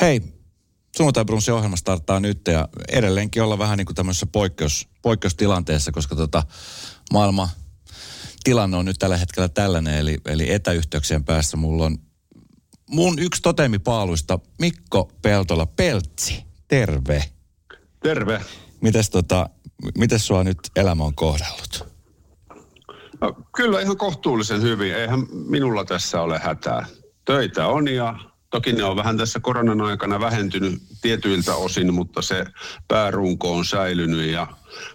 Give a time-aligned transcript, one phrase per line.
[0.00, 0.20] Hei,
[0.96, 1.24] sunnuntai
[1.54, 6.42] ohjelma starttaa nyt ja edelleenkin olla vähän niin kuin tämmöisessä poikkeus, poikkeustilanteessa, koska tota
[7.12, 7.48] maailma
[8.44, 11.98] tilanne on nyt tällä hetkellä tällainen, eli, eli etäyhteyksien päässä mulla on
[12.90, 16.44] mun yksi totemipaaluista, Mikko Peltola Peltsi.
[16.68, 17.24] Terve.
[18.02, 18.40] Terve.
[18.80, 19.50] Mites, tota,
[19.98, 21.88] mites sua nyt elämä on kohdellut?
[23.20, 24.94] No, kyllä ihan kohtuullisen hyvin.
[24.94, 26.86] Eihän minulla tässä ole hätää.
[27.24, 32.44] Töitä on ja toki ne on vähän tässä koronan aikana vähentynyt tietyiltä osin, mutta se
[32.88, 34.46] päärunko on säilynyt ja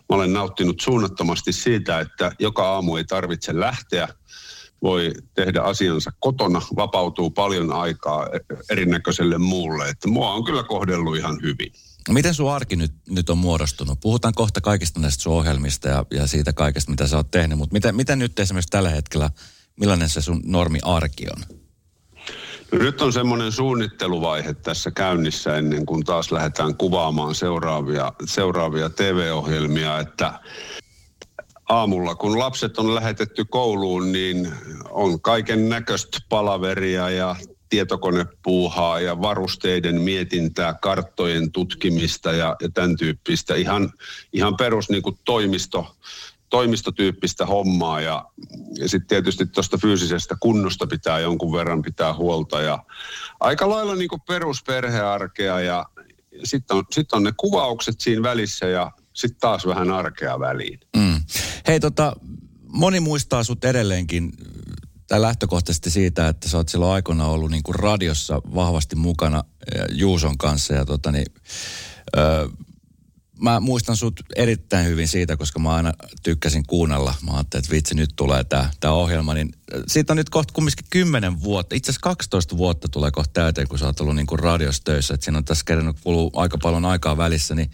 [0.10, 4.08] mä olen nauttinut suunnattomasti siitä, että joka aamu ei tarvitse lähteä
[4.84, 8.28] voi tehdä asiansa kotona, vapautuu paljon aikaa
[8.70, 9.90] erinäköiselle muulle.
[9.90, 11.74] Että mua on kyllä kohdellut ihan hyvin.
[12.10, 14.00] Miten sun arki nyt, nyt on muodostunut?
[14.00, 17.74] Puhutaan kohta kaikista näistä sun ohjelmista ja, ja siitä kaikesta, mitä sä oot tehnyt, mutta
[17.74, 19.30] miten, miten nyt esimerkiksi tällä hetkellä,
[19.80, 21.63] millainen se sun normi arki on?
[22.80, 30.40] Nyt on semmoinen suunnitteluvaihe tässä käynnissä ennen kuin taas lähdetään kuvaamaan seuraavia, seuraavia TV-ohjelmia, että
[31.70, 34.54] aamulla, kun lapset on lähetetty kouluun, niin
[34.90, 37.36] on kaiken näköistä palaveria ja
[37.70, 43.56] tietokonepuuhaa ja varusteiden mietintää, karttojen tutkimista ja, ja tämän tyyppistä.
[43.56, 43.94] Ihan,
[44.34, 45.96] ihan perus niin kuin toimisto,
[46.54, 48.26] toimistotyyppistä hommaa ja,
[48.80, 52.84] ja sitten tietysti tuosta fyysisestä kunnosta pitää jonkun verran pitää huolta ja
[53.40, 55.86] aika lailla niin perusperhearkea ja
[56.44, 60.80] sitten on, sit on ne kuvaukset siinä välissä ja sitten taas vähän arkea väliin.
[60.98, 61.22] Mm.
[61.68, 62.16] Hei tota,
[62.68, 64.32] moni muistaa sut edelleenkin
[65.08, 69.44] tai lähtökohtaisesti siitä, että sä oot silloin aikoina ollut niin radiossa vahvasti mukana
[69.92, 71.26] Juuson kanssa ja tota niin,
[72.18, 72.48] öö,
[73.42, 75.94] mä muistan sut erittäin hyvin siitä, koska mä aina
[76.24, 77.16] tykkäsin kuunnella.
[77.26, 79.34] Mä ajattelin, että vitsi, nyt tulee tää, tää ohjelma.
[79.34, 79.52] Niin
[79.88, 83.80] siitä on nyt kohta kumminkin 10 vuotta, itse asiassa 12 vuotta tulee kohta täyteen, kun
[83.80, 84.40] sä oot ollut niin kuin
[84.84, 85.14] töissä.
[85.14, 87.72] Että siinä on tässä kerännyt kuluu aika paljon aikaa välissä, niin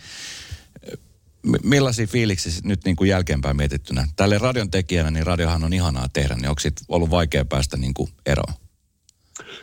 [1.64, 4.08] millaisia fiiliksiä nyt niin kuin jälkeenpäin mietittynä?
[4.16, 8.10] Tälle radion tekijänä, niin radiohan on ihanaa tehdä, niin onko ollut vaikea päästä niin kuin
[8.26, 8.54] eroon?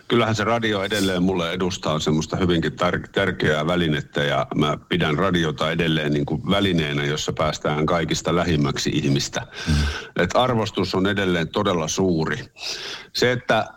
[0.09, 5.71] Kyllähän se radio edelleen mulle edustaa semmoista hyvinkin tär- tärkeää välinettä ja mä pidän radiota
[5.71, 9.47] edelleen niin kuin välineenä, jossa päästään kaikista lähimmäksi ihmistä.
[9.69, 9.75] Mm.
[10.17, 12.39] Et arvostus on edelleen todella suuri.
[13.13, 13.69] Se, että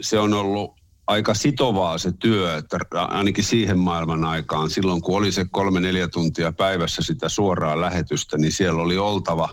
[0.00, 5.32] se on ollut aika sitovaa se työ, että ainakin siihen maailman aikaan, silloin kun oli
[5.32, 9.48] se kolme neljä tuntia päivässä sitä suoraa lähetystä, niin siellä oli oltava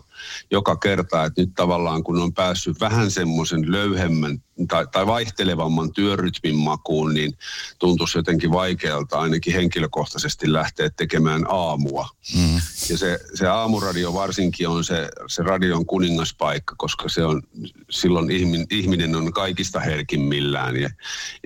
[0.51, 6.55] joka kerta, että nyt tavallaan kun on päässyt vähän semmoisen löyhemmän tai, tai vaihtelevamman työrytmin
[6.55, 7.37] makuun, niin
[7.79, 12.09] tuntuisi jotenkin vaikealta ainakin henkilökohtaisesti lähteä tekemään aamua.
[12.35, 12.55] Mm.
[12.89, 17.41] Ja se, se aamuradio varsinkin on se, se radion kuningaspaikka, koska se on,
[17.89, 20.75] silloin ihminen, ihminen on kaikista herkimmillään.
[20.75, 20.89] Ja,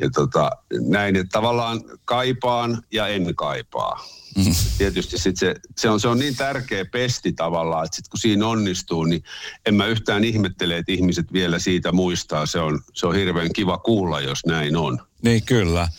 [0.01, 0.51] ja tota,
[0.87, 4.05] näin, että tavallaan kaipaan ja en kaipaa.
[4.35, 4.55] Mm.
[4.77, 8.47] Tietysti sit se, se, on, se on niin tärkeä pesti tavallaan, että sit kun siinä
[8.47, 9.23] onnistuu, niin
[9.65, 12.45] en mä yhtään ihmettele, että ihmiset vielä siitä muistaa.
[12.45, 14.99] Se on, se on hirveän kiva kuulla, jos näin on.
[15.21, 15.89] Niin kyllä.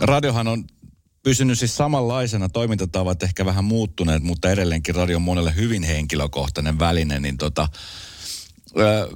[0.00, 0.64] Radiohan on
[1.22, 7.20] pysynyt siis samanlaisena, toimintatavat ehkä vähän muuttuneet, mutta edelleenkin radio on monelle hyvin henkilökohtainen väline,
[7.20, 7.68] niin tota,
[8.78, 9.10] ö,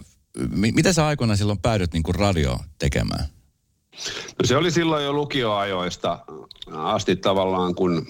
[0.72, 3.39] miten sä aikoina silloin päädyt niin radio tekemään?
[4.40, 6.18] No se oli silloin jo lukioajoista
[6.72, 8.06] asti tavallaan, kun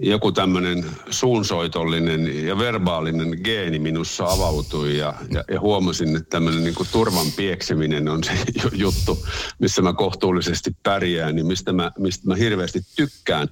[0.00, 6.74] joku tämmöinen suunsoitollinen ja verbaalinen geeni minussa avautui ja, ja, ja huomasin, että tämmöinen niin
[6.74, 8.32] kuin turvan piekseminen on se
[8.72, 9.26] juttu,
[9.58, 13.48] missä mä kohtuullisesti pärjään, niin mistä mä, mistä mä hirveästi tykkään.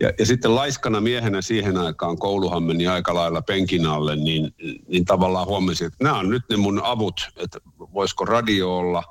[0.00, 4.54] Ja, ja sitten laiskana miehenä siihen aikaan kouluhan meni aika lailla penkin alle, niin,
[4.88, 7.58] niin tavallaan huomasin, että nämä on nyt ne mun avut, että
[7.94, 9.02] voisiko radio olla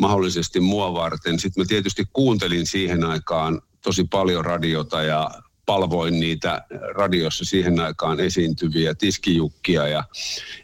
[0.00, 1.38] mahdollisesti mua varten.
[1.38, 5.30] Sitten mä tietysti kuuntelin siihen aikaan tosi paljon radiota ja
[5.66, 10.04] palvoin niitä radiossa siihen aikaan esiintyviä tiskijukkia ja,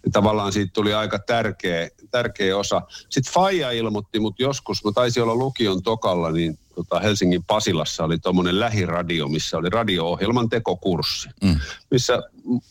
[0.04, 2.82] ja tavallaan siitä tuli aika tärkeä, tärkeä osa.
[3.08, 8.18] Sitten Faija ilmoitti, mutta joskus, mä taisin olla lukion tokalla, niin tota Helsingin Pasilassa oli
[8.18, 11.56] tuommoinen lähiradio, missä oli radio-ohjelman tekokurssi, mm.
[11.90, 12.22] missä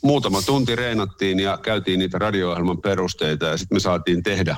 [0.02, 4.56] muutama tunti reenattiin ja käytiin niitä radio-ohjelman perusteita ja sitten me saatiin tehdä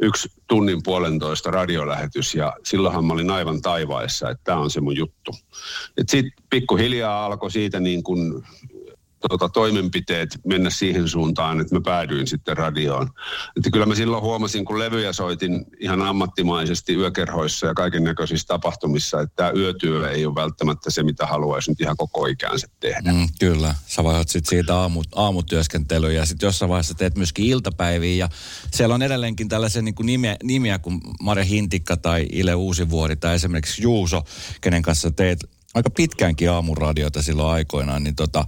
[0.00, 4.96] yksi tunnin puolentoista radiolähetys ja silloinhan mä olin aivan taivaessa, että tämä on se mun
[4.96, 5.32] juttu.
[5.98, 8.44] Sitten pikkuhiljaa alkoi siitä niin kuin
[9.28, 13.10] tota, toimenpiteet mennä siihen suuntaan, että mä päädyin sitten radioon.
[13.56, 19.20] Että kyllä mä silloin huomasin, kun levyjä soitin ihan ammattimaisesti yökerhoissa ja kaiken näköisissä tapahtumissa,
[19.20, 23.12] että tämä yötyö ei ole välttämättä se, mitä haluaisi nyt ihan koko ikäänsä tehdä.
[23.12, 23.74] Mm, kyllä.
[23.86, 28.28] Sä vaihdat sitten siitä aamu, aamutyöskentelyä ja sitten jossain vaiheessa teet myöskin iltapäiviä ja
[28.74, 33.34] siellä on edelleenkin tällaisia niin kuin nimiä, nimiä kuin Mare Hintikka tai Ile Uusivuori tai
[33.34, 34.22] esimerkiksi Juuso,
[34.60, 35.38] kenen kanssa teet
[35.74, 38.44] aika pitkäänkin aamuradiota silloin aikoinaan, niin tota,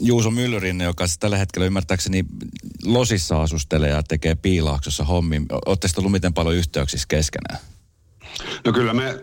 [0.00, 2.24] Juuso Myllyrinne, joka tällä hetkellä ymmärtääkseni
[2.84, 5.42] Losissa asustelee ja tekee piilaaksossa hommi.
[5.66, 7.58] Oletteko ollut miten paljon yhteyksissä keskenään?
[8.64, 9.20] No kyllä me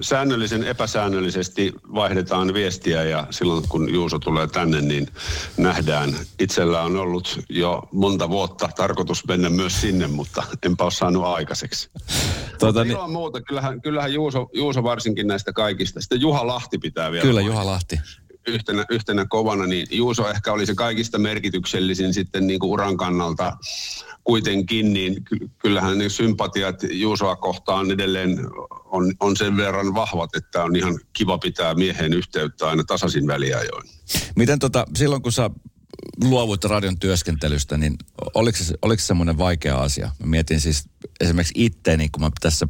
[0.00, 5.08] säännöllisen epäsäännöllisesti vaihdetaan viestiä ja silloin kun Juuso tulee tänne, niin
[5.56, 6.16] nähdään.
[6.40, 11.90] Itsellä on ollut jo monta vuotta tarkoitus mennä myös sinne, mutta enpä ole saanut aikaiseksi.
[12.58, 12.92] Tuota, niin...
[12.92, 16.00] ilman muuta, kyllähän, kyllähän Juuso, Juuso varsinkin näistä kaikista.
[16.00, 17.26] Sitten Juha Lahti pitää vielä.
[17.26, 18.00] Kyllä, Juha Lahti
[18.46, 23.56] yhtenä, yhtenä kovana, niin Juuso ehkä oli se kaikista merkityksellisin sitten niin kuin uran kannalta
[24.24, 25.16] kuitenkin, niin
[25.58, 28.38] kyllähän ne sympatiat Juusoa kohtaan edelleen
[28.84, 33.88] on, on sen verran vahvat, että on ihan kiva pitää miehen yhteyttä aina tasaisin väliajoin.
[34.36, 35.50] Miten tota, silloin kun sä
[36.24, 37.96] luovut radion työskentelystä, niin
[38.34, 40.10] oliko se, oliko se semmoinen vaikea asia?
[40.18, 40.88] Mä mietin siis
[41.20, 42.68] esimerkiksi itteeni, kun mä tässä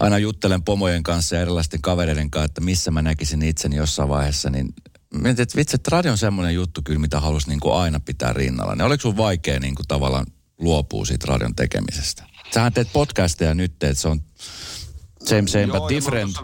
[0.00, 4.50] aina juttelen pomojen kanssa ja erilaisten kavereiden kanssa, että missä mä näkisin itseni jossain vaiheessa,
[4.50, 4.74] niin
[5.14, 8.32] mietin, että vitsi, että radio on semmoinen juttu kyllä, mitä halusi niin kuin aina pitää
[8.32, 8.74] rinnalla.
[8.74, 10.26] Niin oliko sun vaikea niin kuin tavallaan
[10.58, 12.24] luopua siitä radion tekemisestä?
[12.54, 14.20] Sähän teet podcasteja nyt, että se on
[15.24, 16.36] same same Joo, but different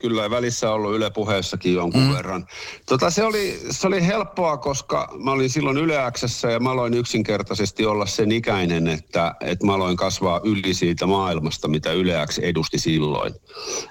[0.00, 2.14] kyllä välissä ollut Yle puheessakin jonkun mm.
[2.14, 2.46] verran.
[2.86, 5.94] Tota, se, oli, se oli helppoa, koska mä olin silloin Yle
[6.52, 11.68] ja mä aloin yksinkertaisesti olla sen ikäinen, että, että mä aloin kasvaa yli siitä maailmasta,
[11.68, 13.34] mitä Yle edusti silloin.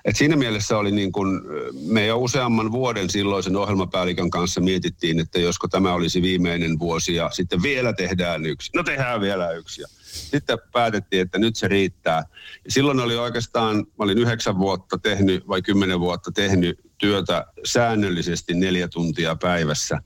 [0.05, 1.41] Et siinä mielessä oli niin kuin,
[1.87, 7.29] me jo useamman vuoden silloisen ohjelmapäällikön kanssa mietittiin, että josko tämä olisi viimeinen vuosi ja
[7.31, 8.71] sitten vielä tehdään yksi.
[8.75, 9.81] No tehdään vielä yksi.
[9.81, 12.23] Ja sitten päätettiin, että nyt se riittää.
[12.65, 18.53] Ja silloin oli oikeastaan, mä olin yhdeksän vuotta tehnyt vai kymmenen vuotta tehnyt työtä säännöllisesti
[18.53, 20.01] neljä tuntia päivässä,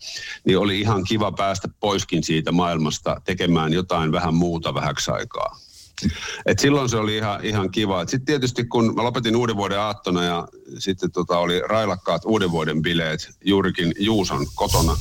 [0.45, 5.57] niin oli ihan kiva päästä poiskin siitä maailmasta tekemään jotain vähän muuta vähäksi aikaa.
[6.45, 8.01] Et silloin se oli ihan, ihan kiva.
[8.01, 10.47] Sitten tietysti kun mä lopetin uuden vuoden aattona ja
[10.79, 14.97] sitten tota oli railakkaat uuden vuoden bileet juurikin Juuson kotona.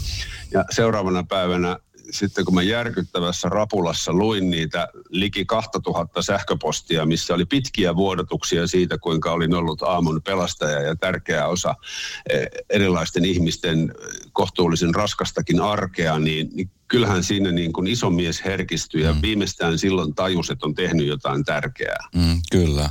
[0.52, 1.78] Ja seuraavana päivänä
[2.12, 8.99] sitten kun mä järkyttävässä rapulassa luin niitä liki 2000 sähköpostia, missä oli pitkiä vuodotuksia siitä,
[8.99, 11.75] kuinka olin ollut aamun pelastaja ja tärkeä osa
[12.31, 13.94] eh, erilaisten ihmisten
[14.32, 19.23] kohtuullisen raskastakin arkea, niin, niin kyllähän siinä niin kuin iso mies herkistyi ja mm.
[19.23, 22.09] viimeistään silloin tajus, että on tehnyt jotain tärkeää.
[22.14, 22.91] Mm, kyllä.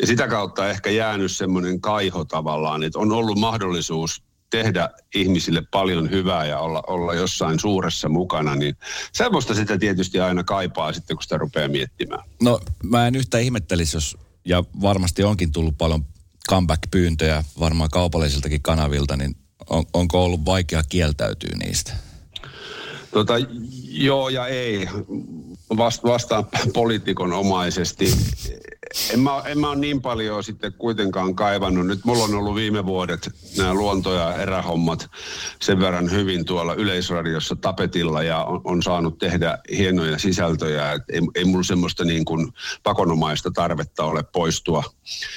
[0.00, 6.10] Ja sitä kautta ehkä jäänyt semmoinen kaiho tavallaan, että on ollut mahdollisuus tehdä ihmisille paljon
[6.10, 8.76] hyvää ja olla, olla jossain suuressa mukana, niin
[9.12, 12.22] semmoista sitä tietysti aina kaipaa sitten, kun sitä rupeaa miettimään.
[12.42, 16.04] No mä en yhtä ihmettelisi, jos, ja varmasti onkin tullut paljon
[16.50, 19.36] comeback-pyyntöjä varmaan kaupallisiltakin kanavilta, niin
[19.70, 21.92] on, onko ollut vaikea kieltäytyä niistä?
[23.10, 23.34] Tota,
[23.88, 24.88] joo ja ei.
[25.76, 28.12] Vast, vastaan poliitikon omaisesti
[29.12, 31.86] en mä, en mä ole niin paljon sitten kuitenkaan kaivannut.
[31.86, 35.10] Nyt mulla on ollut viime vuodet nämä luonto- ja erähommat
[35.60, 40.92] sen verran hyvin tuolla Yleisradiossa tapetilla ja on, on saanut tehdä hienoja sisältöjä.
[40.92, 44.84] Et ei, ei mulla semmoista niin kuin pakonomaista tarvetta ole poistua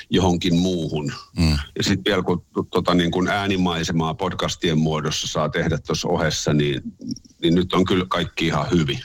[0.09, 1.13] johonkin muuhun.
[1.39, 1.57] Mm.
[1.77, 6.81] Ja sitten vielä kun tota niin kuin äänimaisemaa podcastien muodossa saa tehdä tuossa ohessa, niin,
[7.41, 8.99] niin nyt on kyllä kaikki ihan hyvin.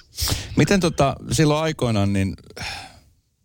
[0.56, 2.36] Miten tota, silloin aikoinaan, niin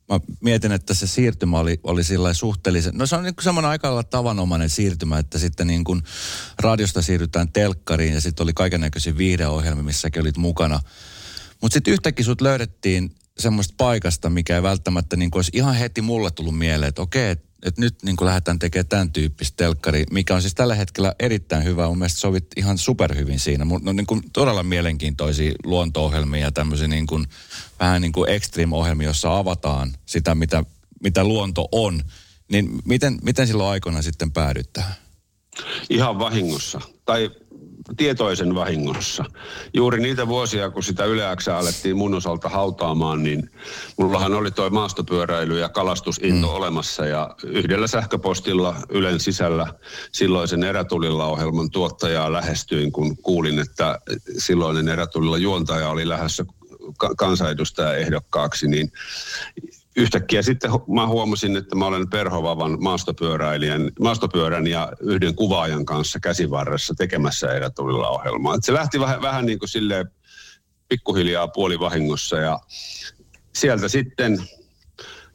[0.10, 4.04] mä mietin, että se siirtymä oli, oli sillä suhteellisen, no se on niin aika lailla
[4.04, 6.04] tavanomainen siirtymä, että sitten niin kuin
[6.60, 10.80] radiosta siirrytään telkkariin ja sitten oli kaiken näköisiä viihdeohjelmia, missäkin olit mukana.
[11.62, 16.02] Mutta sitten yhtäkkiä sut löydettiin semmoista paikasta, mikä ei välttämättä niin kuin olisi ihan heti
[16.02, 20.06] mulle tullut mieleen, että okei, että että nyt niin kuin lähdetään tekemään tämän tyyppistä telkkari,
[20.12, 21.88] mikä on siis tällä hetkellä erittäin hyvä.
[21.88, 23.66] Mun mielestä sovit ihan superhyvin siinä.
[23.82, 27.26] No niin kuin todella mielenkiintoisia luonto-ohjelmia ja tämmöisiä niin kuin,
[27.80, 30.64] vähän niin kuin extreme-ohjelmia, jossa avataan sitä, mitä,
[31.04, 32.04] mitä luonto on.
[32.52, 34.96] Niin miten, miten silloin aikoina sitten päädyttää?
[35.90, 36.82] Ihan vahingossa.
[37.06, 37.30] Tai
[37.98, 39.26] tietoisen vahingossa.
[39.74, 43.50] Juuri niitä vuosia, kun sitä yleäksä alettiin mun osalta hautaamaan, niin
[43.98, 46.54] mullahan oli toi maastopyöräily ja kalastusinto mm.
[46.54, 49.74] olemassa ja yhdellä sähköpostilla Ylen sisällä
[50.12, 54.00] silloisen erätulilla ohjelman tuottajaa lähestyin, kun kuulin, että
[54.38, 56.46] silloinen erätulilla juontaja oli lähdössä
[57.18, 58.92] kansanedustaja ehdokkaaksi, niin
[59.96, 66.94] yhtäkkiä sitten mä huomasin, että mä olen perhovavan maastopyöräilijän, maastopyörän ja yhden kuvaajan kanssa käsivarressa
[66.98, 68.56] tekemässä erätulilla ohjelmaa.
[68.56, 70.12] Et se lähti vähän, vähän niin kuin silleen
[70.88, 72.60] pikkuhiljaa puolivahingossa ja
[73.54, 74.44] sieltä sitten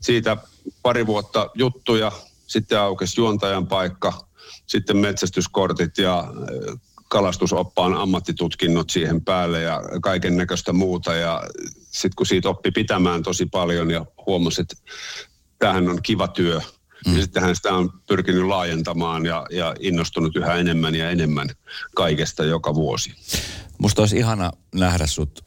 [0.00, 0.36] siitä
[0.82, 2.12] pari vuotta juttuja,
[2.46, 4.12] sitten aukesi juontajan paikka,
[4.66, 6.24] sitten metsästyskortit ja
[7.08, 11.14] kalastusoppaan ammattitutkinnot siihen päälle ja kaiken näköistä muuta.
[11.14, 11.42] Ja
[11.80, 14.74] sitten kun siitä oppi pitämään tosi paljon ja huomasi, että
[15.58, 17.12] tämähän on kiva työ, mm.
[17.12, 21.48] niin sittenhän sitä on pyrkinyt laajentamaan ja, ja innostunut yhä enemmän ja enemmän
[21.94, 23.14] kaikesta joka vuosi.
[23.78, 25.44] Musta olisi ihana nähdä sut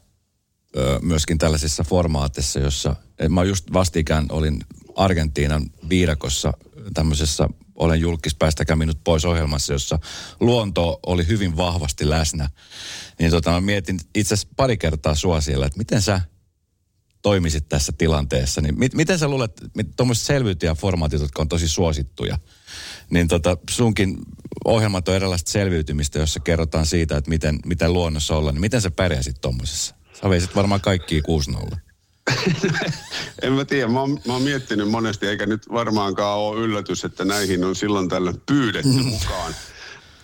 [0.76, 2.96] ö, myöskin tällaisissa formaatissa, jossa
[3.28, 4.60] mä just vastikään olin
[4.96, 6.52] Argentiinan viidakossa
[6.94, 7.48] tämmöisessä
[7.80, 9.98] olen julkis päästäkää minut pois ohjelmassa, jossa
[10.40, 12.50] luonto oli hyvin vahvasti läsnä.
[13.18, 16.20] Niin tota, mä mietin itse asiassa pari kertaa sua siellä, että miten sä
[17.22, 18.60] toimisit tässä tilanteessa.
[18.60, 19.52] Niin mit, miten sä luulet,
[19.96, 22.38] tuommoiset selviytyjäformaatit, jotka on tosi suosittuja,
[23.10, 24.18] niin tota, sunkin
[24.64, 28.54] ohjelmat on erilaista selviytymistä, jossa kerrotaan siitä, että miten, miten luonnossa ollaan.
[28.54, 29.94] Niin miten sä pärjäsit tuommoisessa?
[30.22, 31.22] Sä veisit varmaan kaikki
[31.72, 31.76] 6-0.
[33.42, 37.24] en mä tiedä, mä oon, mä oon miettinyt monesti, eikä nyt varmaankaan ole yllätys, että
[37.24, 39.54] näihin on silloin tällöin pyydetty mukaan.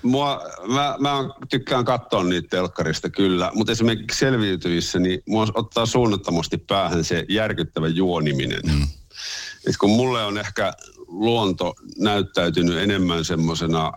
[0.02, 1.10] Mua, mä, mä
[1.50, 7.88] tykkään katsoa niitä telkkarista kyllä, mutta esimerkiksi selviytyvissä, niin mua ottaa suunnattomasti päähän se järkyttävä
[7.88, 8.60] juoniminen.
[8.64, 8.86] Mm.
[9.68, 10.72] Et kun mulle on ehkä
[11.06, 13.92] luonto näyttäytynyt enemmän semmoisena,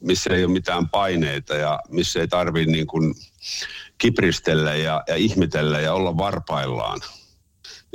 [0.00, 3.14] missä ei ole mitään paineita ja missä ei tarvitse niin kuin
[3.98, 7.00] kipristellä ja, ja ihmetellä ja olla varpaillaan–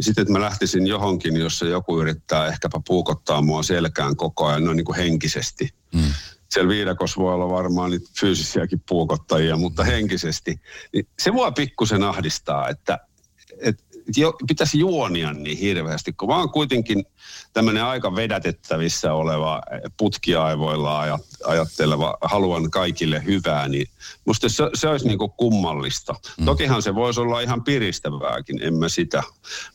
[0.02, 4.78] sitten, että mä lähtisin johonkin, jossa joku yrittää ehkäpä puukottaa mua selkään koko ajan, noin
[4.78, 5.70] niin kuin henkisesti.
[5.94, 6.14] Mm.
[6.50, 10.62] Siellä viidakossa voi olla varmaan niitä fyysisiäkin puukottajia, mutta henkisesti.
[10.94, 13.00] Niin se mua pikkusen ahdistaa, että,
[13.60, 13.84] että
[14.17, 17.05] jo, pitäisi juonia niin hirveästi, kun vaan kuitenkin
[17.53, 19.62] tämmöinen aika vedätettävissä oleva
[19.97, 23.88] putkiaivoilla ajatteleva, haluan kaikille hyvää, niin
[24.25, 26.15] musta se, se olisi niin kummallista.
[26.38, 26.45] Mm.
[26.45, 29.24] Tokihan se voisi olla ihan piristävääkin, en mä sitä,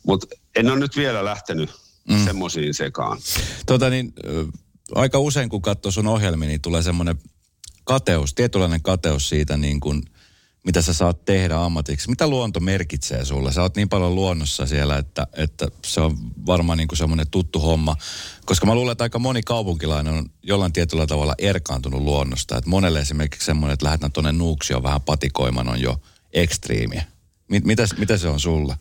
[0.06, 1.70] mutta en ole nyt vielä lähtenyt
[2.08, 2.24] mm.
[2.24, 3.18] semmoisiin sekaan.
[3.66, 4.12] Tota niin,
[4.94, 7.18] aika usein kun katsoo sun ohjelmia, niin tulee semmoinen
[7.84, 10.02] kateus, tietynlainen kateus siitä niin kuin–
[10.64, 12.10] mitä sä saat tehdä ammatiksi.
[12.10, 13.52] Mitä luonto merkitsee sulle?
[13.52, 17.60] Sä oot niin paljon luonnossa siellä, että, että se on varmaan niin kuin semmoinen tuttu
[17.60, 17.96] homma.
[18.44, 22.58] Koska mä luulen, että aika moni kaupunkilainen on jollain tietyllä tavalla erkaantunut luonnosta.
[22.58, 26.00] Että monelle esimerkiksi semmoinen, että lähdetään tuonne Nuuksioon vähän patikoimaan on jo
[26.32, 27.04] ekstriimiä.
[27.48, 28.76] Mitä, mitä se on sulle?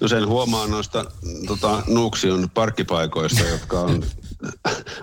[0.00, 1.04] No sen huomaa noista
[1.46, 4.04] tota, Nuuksion parkkipaikoista, jotka on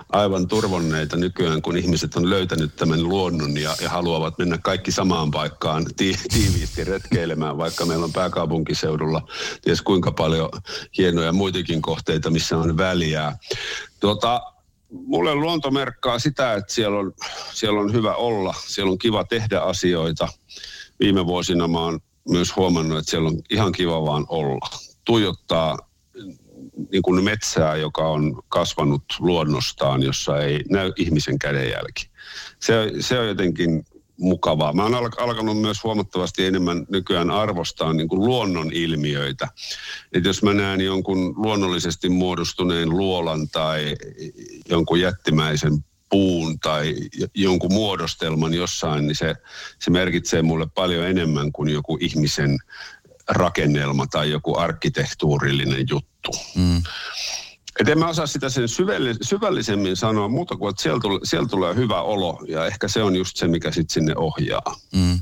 [0.09, 5.31] aivan turvonneita nykyään, kun ihmiset on löytänyt tämän luonnon ja, ja haluavat mennä kaikki samaan
[5.31, 9.27] paikkaan ti, tiiviisti retkeilemään, vaikka meillä on pääkaupunkiseudulla
[9.61, 10.49] ties kuinka paljon
[10.97, 13.37] hienoja muitakin kohteita, missä on väliä.
[13.99, 14.41] Tuota,
[14.89, 17.13] mulle luonto merkkaa sitä, että siellä on,
[17.53, 20.27] siellä on hyvä olla, siellä on kiva tehdä asioita.
[20.99, 24.69] Viime vuosina mä oon myös huomannut, että siellä on ihan kiva vaan olla.
[25.05, 25.77] Tuijottaa
[26.91, 32.09] niin kuin metsää, joka on kasvanut luonnostaan, jossa ei näy ihmisen kädenjälki.
[32.59, 33.85] Se, se on jotenkin
[34.21, 34.73] mukavaa.
[34.73, 39.47] Mä oon alkanut myös huomattavasti enemmän nykyään arvostaa niin kuin luonnon ilmiöitä.
[40.13, 43.95] Et jos mä näen jonkun luonnollisesti muodostuneen luolan tai
[44.69, 46.95] jonkun jättimäisen puun tai
[47.35, 49.35] jonkun muodostelman jossain, niin se,
[49.79, 52.57] se merkitsee mulle paljon enemmän kuin joku ihmisen
[53.29, 56.10] rakennelma tai joku arkkitehtuurillinen juttu.
[56.55, 56.83] Mm.
[57.79, 58.67] Et en mä osaa sitä sen
[59.21, 63.15] syvällisemmin sanoa muuta kuin, että siellä tulee, siellä tulee hyvä olo ja ehkä se on
[63.15, 64.75] just se, mikä sitten sinne ohjaa.
[64.95, 65.19] Mm.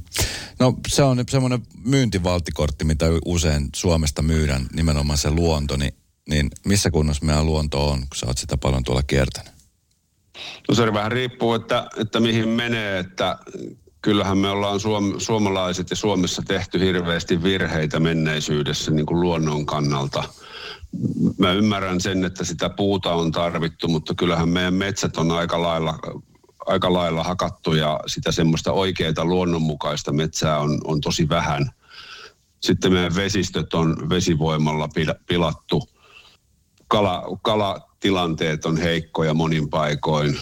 [0.60, 5.94] No se on semmoinen myyntivaltikortti, mitä usein Suomesta myydään, nimenomaan se luonto, niin,
[6.30, 9.54] niin missä kunnossa meidän luonto on, kun sä oot sitä paljon tuolla kiertänyt?
[10.70, 13.38] No se vähän riippuu, että, että mihin menee, että
[14.02, 20.24] kyllähän me ollaan suom- suomalaiset ja Suomessa tehty hirveästi virheitä menneisyydessä niin kuin luonnon kannalta.
[21.38, 26.00] Mä ymmärrän sen, että sitä puuta on tarvittu, mutta kyllähän meidän metsät on aika lailla,
[26.66, 31.72] aika lailla hakattu ja sitä semmoista oikeaa luonnonmukaista metsää on, on tosi vähän.
[32.62, 34.90] Sitten meidän vesistöt on vesivoimalla
[35.28, 35.90] pilattu.
[36.88, 40.38] Kala, kalatilanteet on heikkoja monin paikoin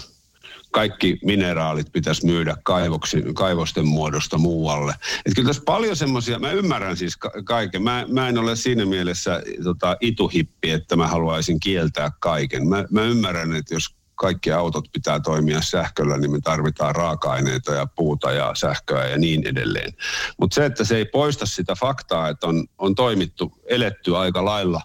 [0.71, 4.93] kaikki mineraalit pitäisi myydä kaivoksi, kaivosten muodosta muualle.
[5.25, 7.83] Et kyllä tässä paljon semmoisia, mä ymmärrän siis ka- kaiken.
[7.83, 12.67] Mä, mä en ole siinä mielessä tota, ituhippi, että mä haluaisin kieltää kaiken.
[12.67, 17.87] Mä, mä ymmärrän, että jos kaikki autot pitää toimia sähköllä, niin me tarvitaan raaka-aineita ja
[17.95, 19.93] puuta ja sähköä ja niin edelleen.
[20.39, 24.81] Mutta se, että se ei poista sitä faktaa, että on, on toimittu, eletty aika lailla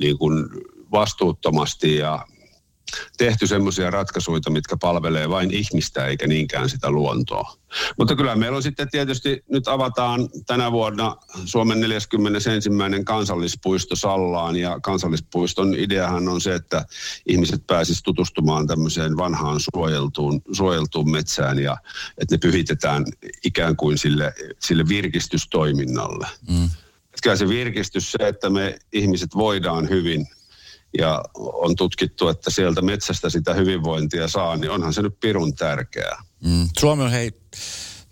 [0.00, 0.48] niin kuin
[0.92, 2.26] vastuuttomasti ja
[3.16, 7.56] tehty semmoisia ratkaisuja, mitkä palvelee vain ihmistä eikä niinkään sitä luontoa.
[7.98, 12.70] Mutta kyllä meillä on sitten tietysti, nyt avataan tänä vuonna Suomen 41.
[13.04, 16.84] kansallispuisto Sallaan ja kansallispuiston ideahan on se, että
[17.26, 21.76] ihmiset pääsisivät tutustumaan tämmöiseen vanhaan suojeltuun, suojeltuun metsään ja
[22.18, 23.04] että ne pyhitetään
[23.44, 26.26] ikään kuin sille, sille virkistystoiminnalle.
[26.48, 26.68] Mm.
[27.22, 30.26] Kyllä se virkistys, se, että me ihmiset voidaan hyvin–
[30.98, 36.22] ja on tutkittu, että sieltä metsästä sitä hyvinvointia saa, niin onhan se nyt pirun tärkeää.
[36.44, 36.68] Mm.
[36.78, 37.32] Suomi on hei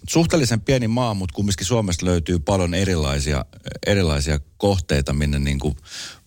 [0.08, 3.44] suhteellisen pieni maa, mutta kumminkin Suomesta löytyy paljon erilaisia,
[3.86, 5.76] erilaisia kohteita, minne niin kuin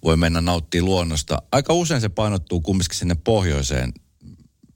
[0.03, 1.41] voi mennä nauttia luonnosta.
[1.51, 3.93] Aika usein se painottuu kumminkin sinne pohjoiseen,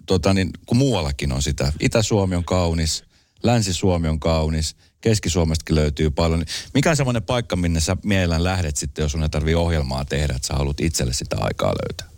[0.05, 1.73] tota niin, kun muuallakin on sitä.
[1.79, 3.03] Itä-Suomi on kaunis,
[3.43, 6.45] Länsi-Suomi on kaunis, Keski-Suomestakin löytyy paljon.
[6.73, 10.33] Mikä on semmoinen paikka, minne sä mielellään lähdet sitten, jos sun ei tarvii ohjelmaa tehdä,
[10.35, 12.09] että sä haluat itselle sitä aikaa löytää?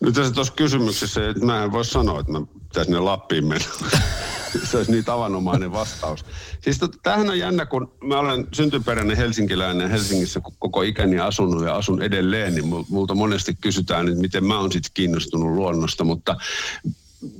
[0.00, 3.66] Nyt tässä tuossa kysymyksessä, että mä en voi sanoa, että mä pitäisi sinne Lappiin mennä.
[4.70, 6.24] se olisi niin tavanomainen vastaus.
[6.60, 11.76] Siis tot, tämähän on jännä, kun mä olen syntyperäinen helsinkiläinen Helsingissä koko ikäni asunut ja
[11.76, 16.36] asun edelleen, niin multa monesti kysytään, että miten mä oon sitten kiinnostunut luonnosta, mutta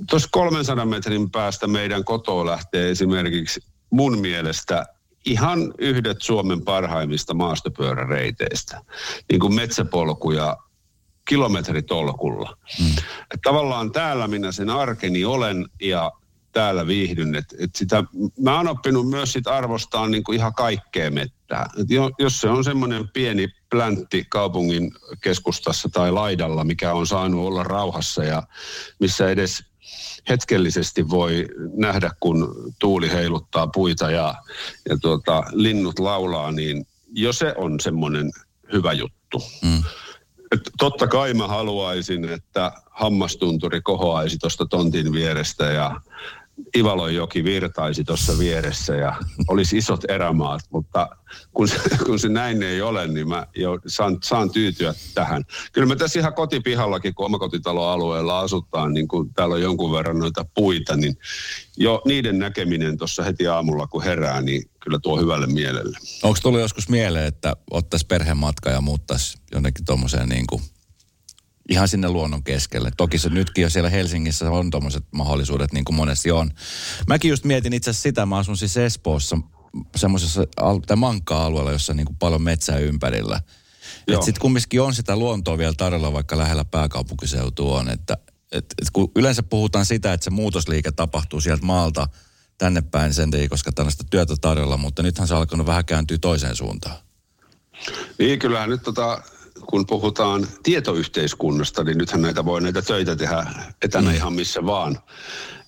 [0.09, 3.59] tuossa 300 metrin päästä meidän kotoa lähtee esimerkiksi
[3.91, 4.85] mun mielestä
[5.25, 8.81] ihan yhdet Suomen parhaimmista maastopyöräreiteistä,
[9.31, 10.57] niin kuin metsäpolkuja
[11.25, 12.57] kilometritolkulla.
[12.79, 12.95] Mm.
[13.43, 16.11] tavallaan täällä minä sen arkeni olen ja
[16.51, 17.35] täällä viihdyn.
[17.35, 18.03] Et, et sitä,
[18.39, 21.69] mä oon oppinut myös sit arvostaa niin kuin ihan kaikkea mettää.
[21.81, 27.47] Et jo, jos se on semmoinen pieni pläntti kaupungin keskustassa tai laidalla, mikä on saanut
[27.47, 28.43] olla rauhassa ja
[28.99, 29.70] missä edes
[30.29, 34.35] hetkellisesti voi nähdä, kun tuuli heiluttaa puita ja,
[34.89, 38.31] ja tuota, linnut laulaa, niin jo se on semmoinen
[38.73, 39.43] hyvä juttu.
[39.61, 39.83] Mm.
[40.51, 46.01] Et totta kai mä haluaisin, että hammastunturi kohoaisi tuosta tontin vierestä ja
[46.77, 49.15] Ivalonjoki virtaisi tuossa vieressä ja
[49.47, 51.09] olisi isot erämaat, mutta
[51.53, 55.43] kun se, kun se näin ei ole, niin mä jo saan, saan tyytyä tähän.
[55.73, 60.45] Kyllä me tässä ihan kotipihallakin, kun omakotitaloalueella asutaan, niin kun täällä on jonkun verran noita
[60.55, 61.17] puita, niin
[61.77, 65.97] jo niiden näkeminen tuossa heti aamulla, kun herää, niin kyllä tuo hyvälle mielelle.
[66.23, 70.61] Onko tullut joskus mieleen, että ottaisi perhematka ja muuttaisi jonnekin tuommoiseen niin kuin
[71.71, 72.91] ihan sinne luonnon keskelle.
[72.97, 76.51] Toki se nytkin jo siellä Helsingissä on tuommoiset mahdollisuudet, niin kuin monesti on.
[77.07, 79.37] Mäkin just mietin itse asiassa sitä, mä asun siis Espoossa
[79.95, 80.43] semmoisessa
[80.87, 83.41] tai mankka-alueella, jossa niin kuin paljon metsää ympärillä.
[84.07, 87.89] Että sitten kumminkin on sitä luontoa vielä tarjolla, vaikka lähellä pääkaupunkiseutua on.
[87.89, 88.17] Että
[88.51, 92.07] et, et kun yleensä puhutaan sitä, että se muutosliike tapahtuu sieltä maalta
[92.57, 96.17] tänne päin sen tei, koska tällaista työtä tarjolla, mutta nythän se on alkanut vähän kääntyä
[96.21, 96.95] toiseen suuntaan.
[98.19, 99.23] Niin, kyllähän nyt tota,
[99.69, 103.45] kun puhutaan tietoyhteiskunnasta, niin nythän näitä voi näitä töitä tehdä
[103.81, 104.15] etänä mm.
[104.15, 104.99] ihan missä vaan.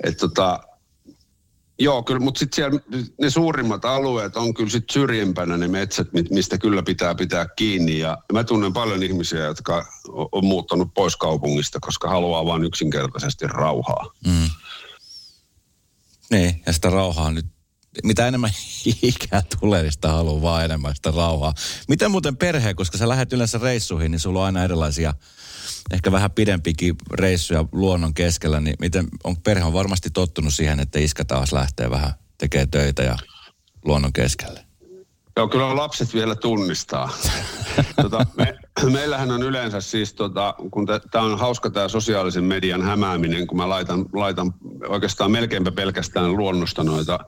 [0.04, 0.60] Et tota,
[1.80, 2.80] joo, kyllä, mutta sitten siellä
[3.22, 8.00] ne suurimmat alueet on kyllä sitten syrjempänä ne metsät, mistä kyllä pitää pitää kiinni.
[8.00, 9.86] Ja mä tunnen paljon ihmisiä, jotka
[10.32, 14.12] on muuttanut pois kaupungista, koska haluaa vain yksinkertaisesti rauhaa.
[14.28, 14.50] Mm.
[16.32, 17.46] Niin, ja sitä rauhaa nyt
[18.04, 18.52] mitä enemmän
[19.02, 21.54] ikää tulee, niin sitä haluaa vaan enemmän sitä rauhaa.
[21.88, 25.14] Miten muuten perhe, koska sä lähdet yleensä reissuihin, niin sulla on aina erilaisia,
[25.92, 31.00] ehkä vähän pidempikin reissuja luonnon keskellä, niin miten, on perhe on varmasti tottunut siihen, että
[31.00, 33.18] iskä taas lähtee vähän tekee töitä ja
[33.86, 34.66] luonnon keskelle?
[35.38, 37.10] Joo, kyllä lapset vielä tunnistaa.
[38.02, 38.58] tota, me,
[38.92, 43.70] meillähän on yleensä siis, tota, kun tämä on hauska tämä sosiaalisen median hämääminen, kun mä
[43.70, 44.54] laitan, laitan
[44.88, 47.20] oikeastaan melkeinpä pelkästään luonnosta noita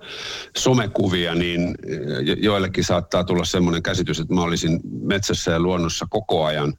[0.57, 1.75] somekuvia, niin
[2.23, 6.73] jo, joillekin saattaa tulla semmoinen käsitys, että mä olisin metsässä ja luonnossa koko ajan.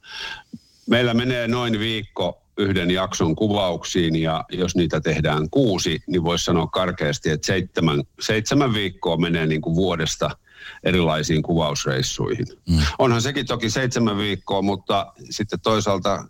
[0.89, 6.67] Meillä menee noin viikko yhden jakson kuvauksiin ja jos niitä tehdään kuusi, niin voisi sanoa
[6.67, 10.29] karkeasti, että seitsemän, seitsemän viikkoa menee niin kuin vuodesta–
[10.83, 12.45] erilaisiin kuvausreissuihin.
[12.69, 12.79] Mm.
[12.99, 16.27] Onhan sekin toki seitsemän viikkoa, mutta sitten toisaalta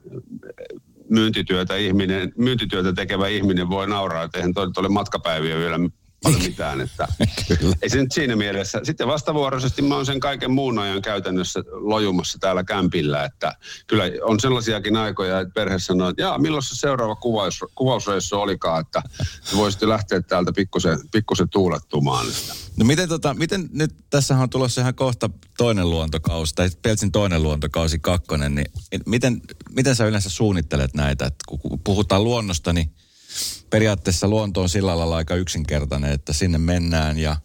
[1.09, 5.79] myyntityötä, ihminen, myyntityötä tekevä ihminen voi nauraa, että eihän toi ole matkapäiviä vielä
[6.23, 6.81] paljon mitään.
[6.81, 7.07] Että
[7.81, 8.79] ei se nyt siinä mielessä.
[8.83, 13.25] Sitten vastavuoroisesti mä oon sen kaiken muun ajan käytännössä lojumassa täällä kämpillä.
[13.25, 13.53] Että
[13.87, 18.81] kyllä on sellaisiakin aikoja, että perhe sanoo, että jaa, milloin se seuraava kuvaus, kuvausreissu olikaan,
[18.81, 19.01] että
[19.55, 22.25] voisitte lähteä täältä pikkusen, pikkusen tuulettumaan.
[22.77, 27.43] No miten, tota, miten nyt, tässä on tulossa ihan kohta toinen luontokausi, tai Peltsin toinen
[27.43, 28.67] luontokausi, kakkonen, niin
[29.05, 31.25] miten, miten sä yleensä suunnittelet näitä?
[31.25, 32.91] Että kun puhutaan luonnosta, niin
[33.69, 37.35] periaatteessa luonto on sillä lailla aika yksinkertainen, että sinne mennään ja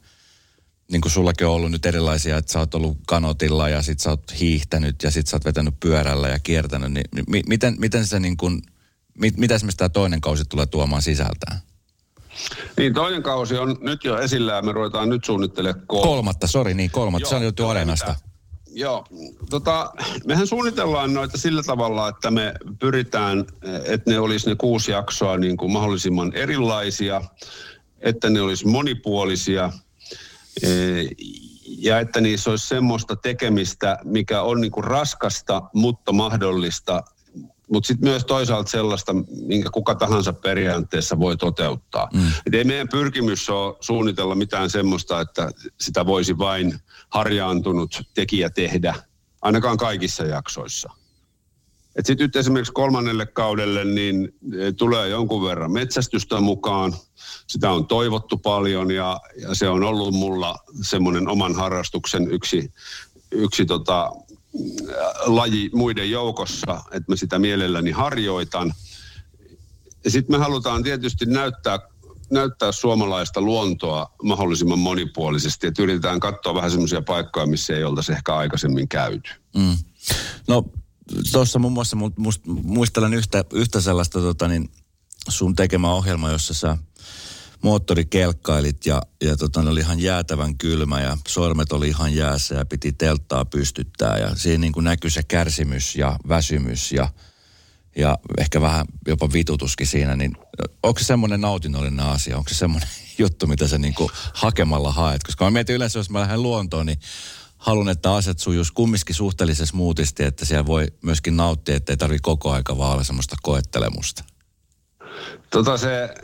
[0.93, 4.11] niin kuin sullakin on ollut nyt erilaisia, että sä oot ollut kanotilla ja sit sä
[4.11, 8.21] oot hiihtänyt ja sit sä oot vetänyt pyörällä ja kiertänyt, niin mi- miten, miten se
[8.21, 8.63] niin kuin,
[9.19, 11.59] mit, mitä esimerkiksi tämä toinen kausi tulee tuomaan sisältään?
[12.77, 16.47] Niin, toinen kausi on nyt jo esillä ja me ruvetaan nyt suunnittelemaan kol- kolmatta.
[16.47, 18.17] sori niin kolmatta, se on jo areenasta.
[18.75, 19.05] Joo,
[19.51, 19.93] tota,
[20.27, 23.45] mehän suunnitellaan noita sillä tavalla, että me pyritään,
[23.85, 27.23] että ne olisi ne kuusi jaksoa niin kuin mahdollisimman erilaisia,
[28.01, 29.73] että ne olisi monipuolisia
[30.63, 30.69] e,
[31.79, 37.03] ja että niissä olisi semmoista tekemistä, mikä on niin kuin raskasta, mutta mahdollista
[37.73, 39.13] mutta sitten myös toisaalta sellaista,
[39.47, 42.09] minkä kuka tahansa periaatteessa voi toteuttaa.
[42.15, 42.27] Mm.
[42.47, 46.79] Et ei meidän pyrkimys ole suunnitella mitään semmoista, että sitä voisi vain
[47.13, 48.95] harjaantunut tekijä tehdä,
[49.43, 50.91] ainakaan kaikissa jaksoissa.
[51.97, 56.95] Sitten nyt esimerkiksi kolmannelle kaudelle niin e, tulee jonkun verran metsästystä mukaan.
[57.47, 62.73] Sitä on toivottu paljon ja, ja se on ollut mulla semmoinen oman harrastuksen yksi,
[63.31, 64.13] yksi tota,
[65.27, 68.75] laji muiden joukossa, että mä sitä mielelläni harjoitan.
[70.09, 71.79] Sitten me halutaan tietysti näyttää,
[72.33, 78.37] näyttää suomalaista luontoa mahdollisimman monipuolisesti, että yritetään katsoa vähän semmoisia paikkoja, missä ei oltaisi ehkä
[78.37, 79.31] aikaisemmin käyty.
[79.57, 79.77] Mm.
[80.49, 80.65] No
[81.33, 81.97] tuossa muun muassa
[82.47, 84.71] muistelen yhtä, yhtä sellaista tota, niin
[85.29, 86.79] sun tekemä ohjelma, jossa sä
[87.63, 92.65] moottorikelkkailit ja, ja tota, ne oli ihan jäätävän kylmä ja sormet oli ihan jäässä ja
[92.65, 97.09] piti telttaa pystyttää ja siinä niin kuin se kärsimys ja väsymys ja,
[97.97, 100.37] ja ehkä vähän jopa vitutuskin siinä, niin
[100.83, 105.23] onko se semmoinen nautinnollinen asia, onko se semmoinen juttu, mitä sä niin kuin hakemalla haet?
[105.23, 106.99] Koska mä mietin yleensä, jos mä lähden luontoon, niin
[107.57, 112.23] haluan, että asiat sujuisi kumminkin suhteellisen smoothisti, että siellä voi myöskin nauttia, että ei tarvitse
[112.23, 114.25] koko aika vaan olla semmoista koettelemusta.
[115.51, 116.15] Tota se,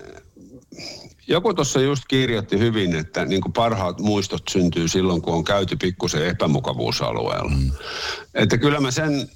[1.29, 5.77] joku tuossa just kirjoitti hyvin, että niin kuin parhaat muistot syntyy silloin, kun on käyty
[5.77, 7.51] pikkusen epämukavuusalueella.
[7.51, 7.71] Mm.
[8.35, 9.31] Että kyllä mä sen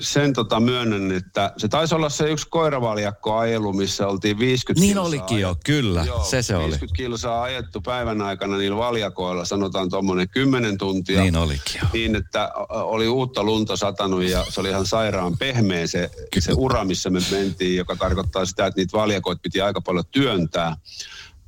[0.00, 4.98] sen tota myönnän, että se taisi olla se yksi koiravaljakko ajelu, missä oltiin 50 Niin
[4.98, 6.96] olikin jo, kyllä, joo, se se 50 oli.
[6.96, 11.20] kilsaa ajettu päivän aikana niillä valjakoilla, sanotaan tuommoinen 10 tuntia.
[11.20, 11.88] Niin olikin jo.
[11.92, 16.84] Niin, että oli uutta lunta satanut ja se oli ihan sairaan pehmeä se, se ura,
[16.84, 20.76] missä me mentiin, joka tarkoittaa sitä, että niitä valjakoit piti aika paljon työntää.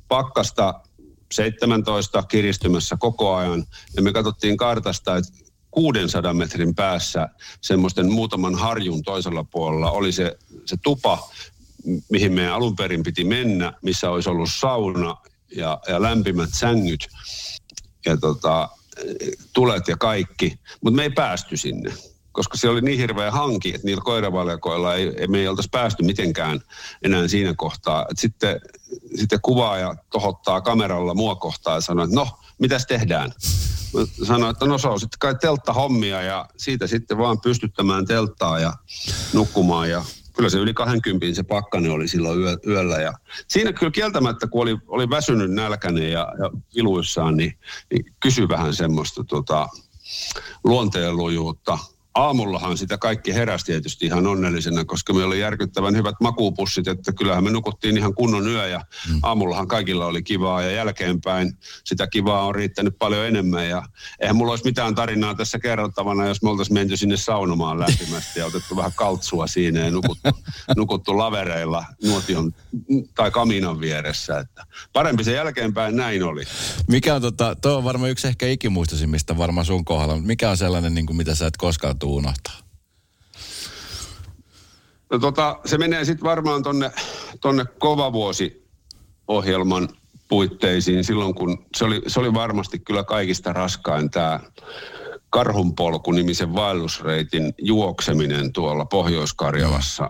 [0.07, 0.73] Pakkasta
[1.31, 3.65] 17 kiristymässä koko ajan.
[3.95, 7.29] Ja me katsottiin kartasta, että 600 metrin päässä
[7.61, 11.29] semmoisten muutaman harjun toisella puolella oli se, se tupa,
[12.09, 15.15] mihin meidän alun perin piti mennä, missä olisi ollut sauna
[15.55, 17.07] ja, ja lämpimät sängyt
[18.05, 18.69] ja tota,
[19.53, 20.59] tulet ja kaikki.
[20.81, 21.93] Mutta me ei päästy sinne,
[22.31, 26.03] koska se oli niin hirveä hanki, että niillä koiravaljakoilla ei, ei, me ei oltaisi päästy
[26.03, 26.59] mitenkään
[27.01, 28.05] enää siinä kohtaa.
[28.11, 28.61] Et sitten,
[29.15, 32.27] sitten kuvaaja tohottaa kameralla mua kohtaa ja sanoo, että no,
[32.59, 33.31] mitäs tehdään?
[34.23, 38.73] sanoin, että no se on sitten kai telttahommia ja siitä sitten vaan pystyttämään telttaa ja
[39.33, 40.03] nukkumaan ja
[40.35, 43.01] kyllä se yli 20 se pakkane oli silloin yö, yöllä.
[43.01, 43.13] Ja
[43.47, 47.57] siinä kyllä kieltämättä, kun oli, oli väsynyt nälkäinen ja, ja iluissaan, niin,
[47.91, 49.69] niin kysy vähän semmoista tota,
[50.63, 51.77] luonteenlujuutta
[52.17, 57.43] aamullahan sitä kaikki heräsi tietysti ihan onnellisena, koska meillä oli järkyttävän hyvät makuupussit, että kyllähän
[57.43, 59.19] me nukuttiin ihan kunnon yö ja mm.
[59.23, 63.83] aamullahan kaikilla oli kivaa ja jälkeenpäin sitä kivaa on riittänyt paljon enemmän ja
[64.19, 68.45] eihän mulla olisi mitään tarinaa tässä kerrottavana, jos me oltaisiin menty sinne saunomaan lämpimästi ja
[68.45, 70.29] otettu vähän kaltsua siinä ja nukuttu,
[70.75, 72.53] nukuttu lavereilla nuotion
[73.15, 76.43] tai kaminan vieressä, että parempi se jälkeenpäin näin oli.
[76.87, 80.57] Mikä on tota, tuo on varmaan yksi ehkä ikimuistosimmista varmaan sun kohdalla, mutta mikä on
[80.57, 82.57] sellainen, niin kuin mitä sä et koskaan joutuu unohtaa?
[85.09, 86.91] No tota, se menee sitten varmaan tonne,
[87.41, 89.89] tonne Kovavuosi-ohjelman
[90.27, 94.39] puitteisiin silloin, kun se oli, se oli varmasti kyllä kaikista raskain tämä
[95.29, 100.09] Karhunpolku-nimisen vaellusreitin juokseminen tuolla Pohjois-Karjalassa.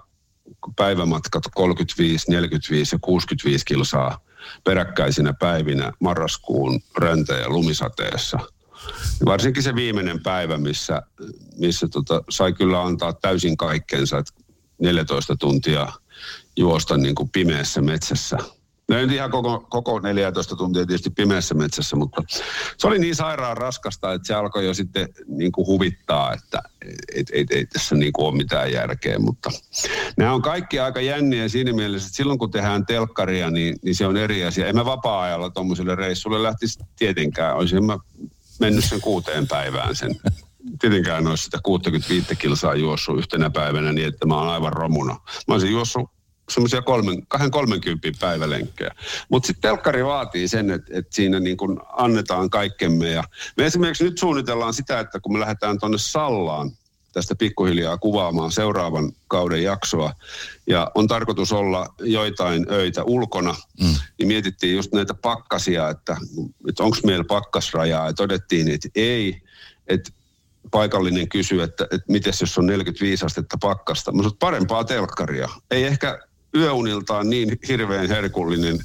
[0.76, 4.20] Päivämatkat 35, 45 ja 65 kilsaa
[4.64, 8.40] peräkkäisinä päivinä marraskuun räntä- ja lumisateessa–
[9.26, 11.02] Varsinkin se viimeinen päivä, missä,
[11.58, 14.34] missä tota, sai kyllä antaa täysin kaikkensa, että
[14.80, 15.88] 14 tuntia
[16.58, 18.38] juosta niin kuin pimeässä metsässä.
[18.90, 22.24] No ei ihan koko, koko 14 tuntia tietysti pimeässä metsässä, mutta
[22.78, 26.62] se oli niin sairaan raskasta, että se alkoi jo sitten niin kuin huvittaa, että
[27.16, 29.20] et, et, ei tässä niin kuin ole mitään järkeä.
[29.20, 29.50] Mutta
[30.18, 34.08] nämä on kaikki aika jänniä siinä mielessä, että silloin kun tehdään telkkaria, niin, niin se
[34.08, 34.68] on eri asia.
[34.68, 37.56] En mä vapaa-ajalla tuommoiselle reissulle lähtisi tietenkään.
[37.56, 37.98] Olisin mä
[38.60, 40.15] mennyt sen kuuteen päivään sen.
[40.80, 45.13] Tietenkään en olisi sitä 65 kilsaa juossut yhtenä päivänä niin, että mä oon aivan romuna.
[45.48, 46.10] Mä olisin juossut
[46.50, 48.91] semmoisia kolmen, kahden kolmenkympin päivälenkkejä.
[49.30, 53.10] Mutta sitten telkkari vaatii sen, että, että siinä niin kuin annetaan kaikkemme.
[53.10, 53.24] Ja
[53.58, 56.72] me esimerkiksi nyt suunnitellaan sitä, että kun me lähdetään tuonne Sallaan,
[57.17, 60.13] tästä pikkuhiljaa kuvaamaan seuraavan kauden jaksoa.
[60.67, 63.56] Ja on tarkoitus olla joitain öitä ulkona.
[63.82, 63.95] Mm.
[64.17, 66.17] Niin mietittiin just näitä pakkasia, että,
[66.69, 68.08] että onko meillä pakkasrajaa.
[68.08, 69.41] Ja todettiin, että ei.
[69.88, 70.12] Että
[70.71, 74.12] paikallinen kysyy, että, että miten jos on 45 astetta pakkasta.
[74.12, 75.49] Mä sanoin, parempaa telkkaria.
[75.71, 76.19] Ei ehkä
[76.56, 78.80] yöuniltaan niin hirveän herkullinen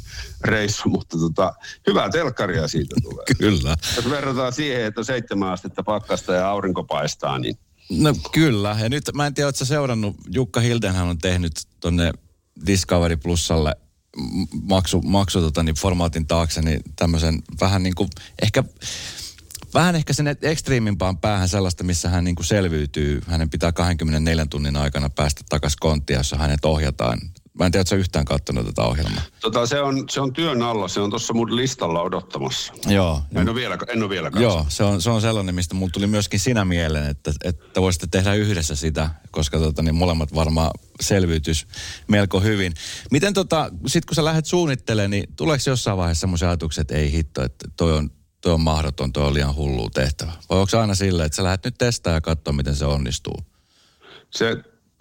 [0.44, 1.54] reissu, mutta tota,
[1.86, 3.24] hyvää telkkaria siitä tulee.
[3.38, 3.76] Kyllä.
[3.96, 7.58] Jos verrataan siihen, että seitsemän astetta pakkasta ja aurinko paistaa, niin...
[7.98, 12.12] No kyllä, ja nyt mä en tiedä, oletko seurannut, Jukka Hildenhän on tehnyt tonne
[12.66, 13.76] Discovery Plusalle
[14.62, 18.08] maksu, maksu tota, niin formaatin taakse, niin tämmöisen vähän niin kuin,
[18.42, 18.64] ehkä
[19.74, 23.20] vähän ehkä sen ekstriimimpaan päähän sellaista, missä hän niin kuin selviytyy.
[23.26, 27.20] Hänen pitää 24 tunnin aikana päästä takaisin konttiin, jossa hänet ohjataan.
[27.58, 29.22] Mä en tiedä, että yhtään katsonut tätä ohjelmaa.
[29.40, 32.72] Tota, se, on, se on työn alla, se on tuossa mun listalla odottamassa.
[32.86, 33.22] Joo.
[33.34, 36.06] en ole vielä, en ole vielä Joo, se on, se on sellainen, mistä mulla tuli
[36.06, 41.66] myöskin sinä mieleen, että, että voisitte tehdä yhdessä sitä, koska tota, niin molemmat varmaan selviytys
[42.08, 42.74] melko hyvin.
[43.10, 47.12] Miten tota, sit kun sä lähdet suunnittelemaan, niin tuleeko jossain vaiheessa semmoisia ajatuksia, että ei
[47.12, 48.10] hitto, että toi on
[48.42, 50.32] toi on mahdoton, toi on liian hullu tehtävä?
[50.50, 53.34] Vai onko aina silleen, että sä lähdet nyt testaa ja katsoa, miten se onnistuu?
[54.30, 54.56] Se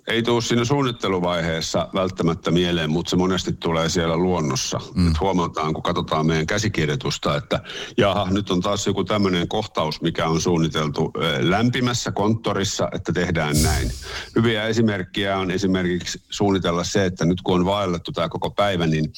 [0.07, 4.79] ei tule siinä suunnitteluvaiheessa välttämättä mieleen, mutta se monesti tulee siellä luonnossa.
[4.95, 5.07] Mm.
[5.07, 7.59] Et huomataan, kun katsotaan meidän käsikirjoitusta, että
[7.97, 13.91] jaha, nyt on taas joku tämmöinen kohtaus, mikä on suunniteltu lämpimässä konttorissa, että tehdään näin.
[14.35, 19.13] Hyviä esimerkkejä on esimerkiksi suunnitella se, että nyt kun on vaellettu tämä koko päivä, niin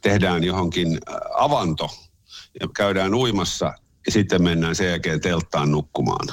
[0.00, 0.98] tehdään johonkin
[1.34, 1.90] avanto
[2.60, 3.72] ja käydään uimassa
[4.06, 6.26] ja sitten mennään sen jälkeen telttaan nukkumaan.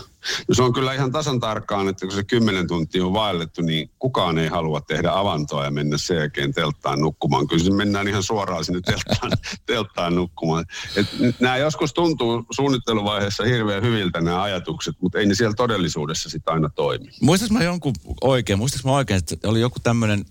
[0.48, 3.90] No se on kyllä ihan tasan tarkkaan, että kun se kymmenen tuntia on vaellettu, niin
[4.00, 7.48] kukaan ei halua tehdä avantoa ja mennä sen jälkeen telttaan nukkumaan.
[7.48, 9.32] Kyllä se mennään ihan suoraan sinne telttaan,
[9.66, 10.66] telttaan nukkumaan.
[10.96, 11.08] Et
[11.40, 16.70] nämä joskus tuntuu suunnitteluvaiheessa hirveän hyviltä nämä ajatukset, mutta ei ne siellä todellisuudessa sitten aina
[16.70, 17.10] toimi.
[17.22, 20.26] Muistatko mä jonkun oikein, muistatko mä oikein, että oli joku tämmöinen,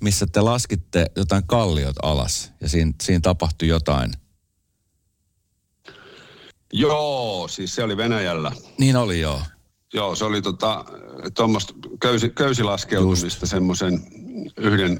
[0.00, 4.12] missä te laskitte jotain kalliot alas ja siinä, siinä tapahtui jotain–
[6.72, 8.52] Joo, siis se oli Venäjällä.
[8.78, 9.40] Niin oli, joo.
[9.94, 10.84] Joo, se oli tota,
[11.34, 14.00] tuommoista köysi, köysilaskeutumista semmoisen
[14.56, 14.98] yhden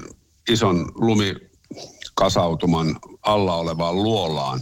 [0.49, 4.61] ison lumikasautuman alla olevaan luolaan.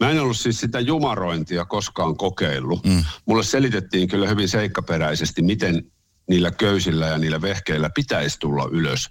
[0.00, 2.84] Mä en ollut siis sitä jumarointia koskaan kokeillut.
[2.84, 3.04] Mm.
[3.26, 5.92] Mulle selitettiin kyllä hyvin seikkaperäisesti, miten
[6.28, 9.10] niillä köysillä ja niillä vehkeillä pitäisi tulla ylös.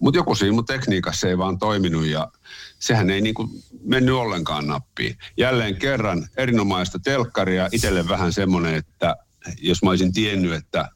[0.00, 2.32] Mutta joku siinä mun tekniikassa ei vaan toiminut ja
[2.78, 3.50] sehän ei niinku
[3.82, 5.16] mennyt ollenkaan nappiin.
[5.36, 9.16] Jälleen kerran erinomaista telkkaria, itselle vähän semmoinen, että
[9.60, 10.88] jos mä olisin tiennyt, että,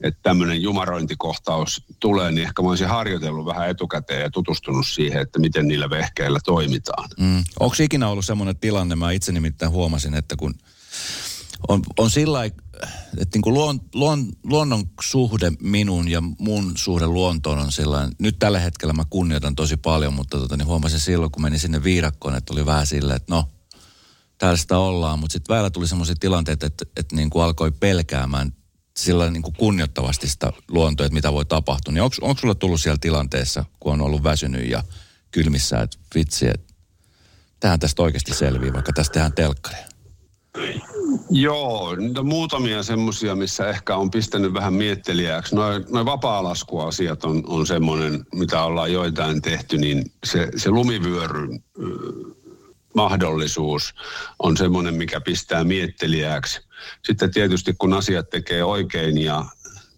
[0.00, 5.38] että tämmöinen jumarointikohtaus tulee, niin ehkä mä olisin harjoitellut vähän etukäteen ja tutustunut siihen, että
[5.38, 7.08] miten niillä vehkeillä toimitaan.
[7.18, 7.44] Mm.
[7.60, 10.54] Onko ikinä ollut semmoinen tilanne, mä itse nimittäin huomasin, että kun
[11.68, 12.40] on, on sillä
[13.20, 18.38] että niin kuin luon, luon, luonnon suhde minun ja mun suhde luontoon on sellainen, nyt
[18.38, 22.34] tällä hetkellä mä kunnioitan tosi paljon, mutta tota, niin huomasin silloin, kun menin sinne viirakkoon,
[22.34, 23.48] että oli vähän silleen, että no,
[24.38, 28.52] täällä sitä ollaan, mutta sitten välillä tuli sellaisia tilanteita, että, että, niin kuin alkoi pelkäämään
[28.96, 31.94] sillä niin kuin kunnioittavasti sitä luontoa, että mitä voi tapahtua.
[31.94, 34.84] Niin onko sulla tullut siellä tilanteessa, kun on ollut väsynyt ja
[35.30, 36.74] kylmissä, että vitsi, että
[37.60, 39.86] tähän tästä oikeasti selviää, vaikka tästä tehdään telkkaria?
[41.30, 45.54] Joo, niitä muutamia semmoisia, missä ehkä on pistänyt vähän miettelijäksi.
[45.54, 51.62] Noin noi vapaa-laskuasiat on, on semmoinen, mitä ollaan joitain tehty, niin se, se lumivyöryn
[52.94, 53.94] mahdollisuus
[54.38, 56.60] on semmoinen, mikä pistää miettelijäksi.
[57.04, 59.44] Sitten tietysti kun asiat tekee oikein ja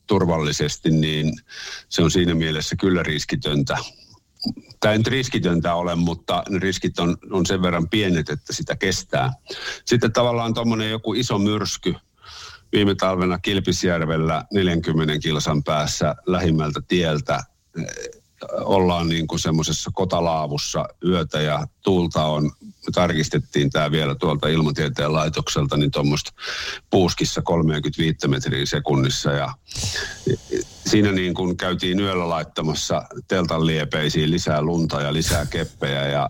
[0.06, 1.32] turvallisesti, niin
[1.88, 3.78] se on siinä mielessä kyllä riskitöntä
[4.80, 9.32] tämä nyt riskitöntä ole, mutta ne riskit on, on sen verran pienet, että sitä kestää.
[9.84, 11.94] Sitten tavallaan tuommoinen joku iso myrsky,
[12.72, 17.44] viime talvena Kilpisjärvellä 40 kilsan päässä lähimmältä tieltä
[18.52, 22.50] ollaan niin kuin semmoisessa kotalaavussa yötä ja tuulta on,
[22.86, 26.32] me tarkistettiin tämä vielä tuolta ilmatieteen laitokselta, niin tuommoista
[26.90, 29.54] puuskissa 35 metriä sekunnissa ja
[30.86, 36.28] siinä niin kuin käytiin yöllä laittamassa teltan liepeisiin lisää lunta ja lisää keppejä ja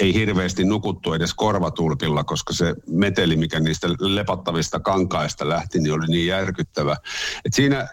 [0.00, 6.06] ei hirveästi nukuttu edes korvatulpilla, koska se meteli, mikä niistä lepattavista kankaista lähti, niin oli
[6.06, 6.96] niin järkyttävä.
[7.44, 7.88] Et siinä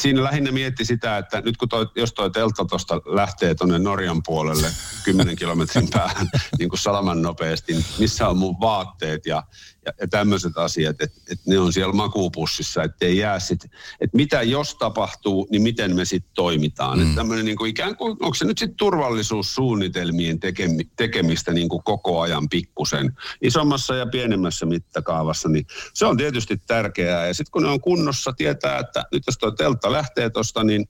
[0.00, 4.22] siinä lähinnä mietti sitä, että nyt kun toi, jos toi teltta tuosta lähtee tuonne Norjan
[4.26, 4.66] puolelle
[5.04, 6.28] 10 kilometrin päähän
[6.58, 9.26] niin kuin salaman nopeasti, niin missä on mun vaatteet?
[9.26, 9.42] Ja,
[9.86, 13.70] ja, ja tämmöiset asiat, että et ne on siellä makuupussissa, ettei jää sitten,
[14.00, 16.98] että mitä jos tapahtuu, niin miten me sitten toimitaan.
[16.98, 17.02] Mm.
[17.02, 21.82] Että tämmöinen niin kuin ikään kuin, onko se nyt sitten turvallisuussuunnitelmien tekemi, tekemistä niin kuin
[21.84, 27.26] koko ajan pikkusen isommassa ja pienemmässä mittakaavassa, niin se on tietysti tärkeää.
[27.26, 30.88] Ja sitten kun ne on kunnossa, tietää, että nyt jos tuo teltta lähtee tuosta, niin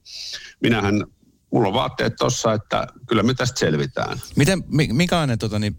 [0.61, 1.05] minähän
[1.51, 4.21] mulla on vaatteet tossa, että kyllä me tästä selvitään.
[4.35, 5.75] Miten, minkälainen tota, niin,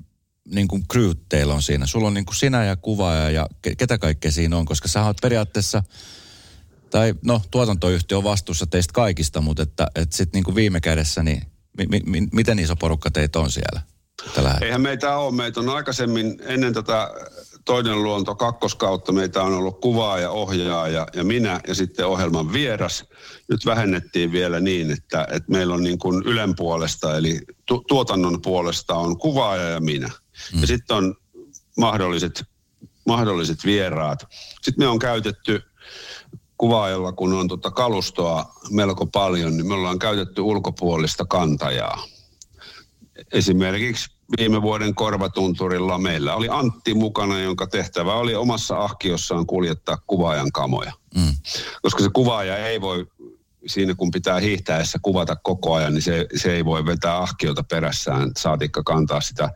[0.54, 1.86] niin kuin crew teillä on siinä?
[1.86, 3.46] Sulla on niin kuin sinä ja kuvaaja ja
[3.78, 5.82] ketä kaikkea siinä on, koska sä oot periaatteessa,
[6.90, 11.42] tai no tuotantoyhtiö on vastuussa teistä kaikista, mutta että, että sitten niin viime kädessä, niin
[11.78, 13.80] mi, mi, miten iso porukka teitä on siellä?
[14.62, 15.34] Eihän meitä ole.
[15.34, 17.10] Meitä on aikaisemmin ennen tätä
[17.64, 23.04] toinen luonto kakkoskautta meitä on ollut kuvaaja, ohjaaja ja minä ja sitten ohjelman vieras.
[23.48, 28.42] Nyt vähennettiin vielä niin, että, että meillä on niin kuin Ylen puolesta eli tu- tuotannon
[28.42, 30.10] puolesta on kuvaaja ja minä.
[30.54, 30.60] Mm.
[30.60, 31.14] Ja sitten on
[31.78, 32.44] mahdolliset,
[33.06, 34.26] mahdolliset vieraat.
[34.62, 35.62] Sitten me on käytetty
[36.58, 42.02] kuvaajalla, kun on tuota kalustoa melko paljon, niin me ollaan käytetty ulkopuolista kantajaa.
[43.32, 50.52] Esimerkiksi viime vuoden korvatunturilla meillä oli Antti mukana, jonka tehtävä oli omassa ahkiossaan kuljettaa kuvaajan
[50.52, 50.92] kamoja.
[51.14, 51.34] Mm.
[51.82, 53.06] Koska se kuvaaja ei voi
[53.66, 58.30] siinä kun pitää hiihtäessä kuvata koko ajan, niin se, se ei voi vetää ahkiota perässään,
[58.38, 59.50] saatikka kantaa sitä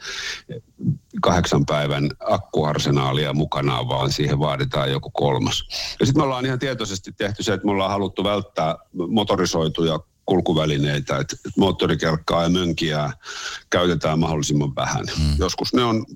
[1.22, 5.68] kahdeksan päivän akkuarsenaalia mukanaan, vaan siihen vaaditaan joku kolmas.
[6.00, 8.76] Ja sitten me ollaan ihan tietoisesti tehty se, että me ollaan haluttu välttää
[9.08, 13.12] motorisoituja kulkuvälineitä, että moottorikelkkaa ja mönkiä
[13.70, 15.04] käytetään mahdollisimman vähän.
[15.18, 15.36] Mm.
[15.38, 16.06] Joskus ne on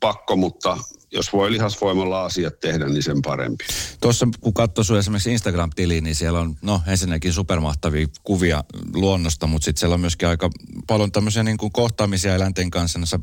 [0.00, 0.78] pakko, mutta
[1.14, 3.64] jos voi lihasvoimalla asiat tehdä, niin sen parempi.
[4.00, 9.64] Tuossa kun katsoo sun esimerkiksi Instagram-tiliin, niin siellä on no ensinnäkin supermahtavia kuvia luonnosta, mutta
[9.64, 10.50] sitten siellä on myöskin aika
[10.86, 12.98] paljon tämmöisiä niin kuin kohtaamisia eläinten kanssa.
[12.98, 13.18] No, sä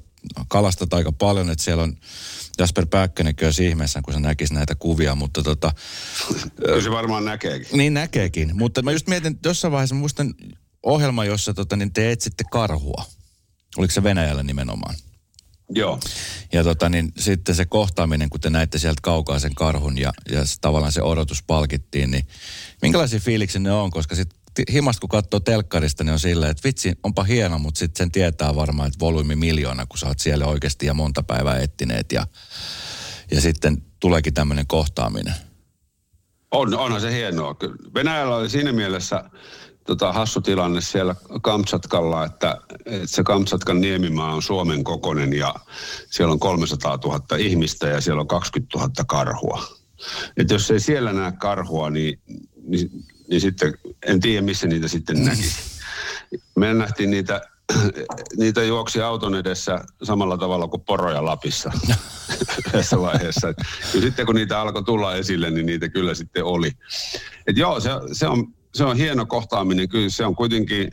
[0.48, 1.98] kalastat aika paljon, että siellä on
[2.60, 5.72] Jasper Pääkkönen kyllä ihmeessä, kun se näkisi näitä kuvia, mutta tota...
[6.66, 7.78] Kyllä se varmaan näkeekin.
[7.78, 10.34] Niin näkeekin, mutta mä just mietin, jossain vaiheessa muistan
[10.84, 13.06] ohjelma, jossa tota, niin te etsitte karhua.
[13.78, 14.96] Oliko se Venäjällä nimenomaan?
[15.76, 16.00] Joo.
[16.54, 20.46] Ja tota, niin, sitten se kohtaaminen, kun te näitte sieltä kaukaa sen karhun ja, ja
[20.46, 22.28] se, tavallaan se odotus palkittiin, niin
[22.82, 23.92] minkälaisia fiiliksi ne on?
[23.92, 24.42] Koska sitten
[24.74, 28.56] himasta kun katsoo telkkarista, niin on silleen, että vitsi, onpa hieno, mutta sitten sen tietää
[28.56, 32.28] varmaan, että volyymi miljoona, kun sä oot siellä oikeasti ja monta päivää etsineet ja,
[33.32, 35.34] ja sitten tuleekin tämmöinen kohtaaminen.
[36.52, 37.56] On, onhan se hienoa.
[37.94, 39.24] Venäjällä oli siinä mielessä
[39.86, 45.56] tota, hassu tilanne siellä Kamtsatkalla, että, että se Kamtsatkan niemimaa on Suomen kokonen ja
[46.10, 49.64] siellä on 300 000 ihmistä ja siellä on 20 000 karhua.
[50.38, 52.20] Et jos ei siellä näe karhua, niin,
[52.68, 52.92] niin,
[53.30, 53.74] niin sitten
[54.06, 55.52] en tiedä, missä niitä sitten näki.
[56.56, 57.42] Me nähtiin niitä,
[58.38, 61.72] niitä juoksi auton edessä samalla tavalla kuin poroja Lapissa
[62.72, 63.50] tässä vaiheessa.
[63.50, 63.58] Et,
[64.02, 66.72] sitten kun niitä alkoi tulla esille, niin niitä kyllä sitten oli.
[67.48, 69.90] Et joo, se, se on se on hieno kohtaaminen.
[69.90, 70.92] Kyllä se on kuitenkin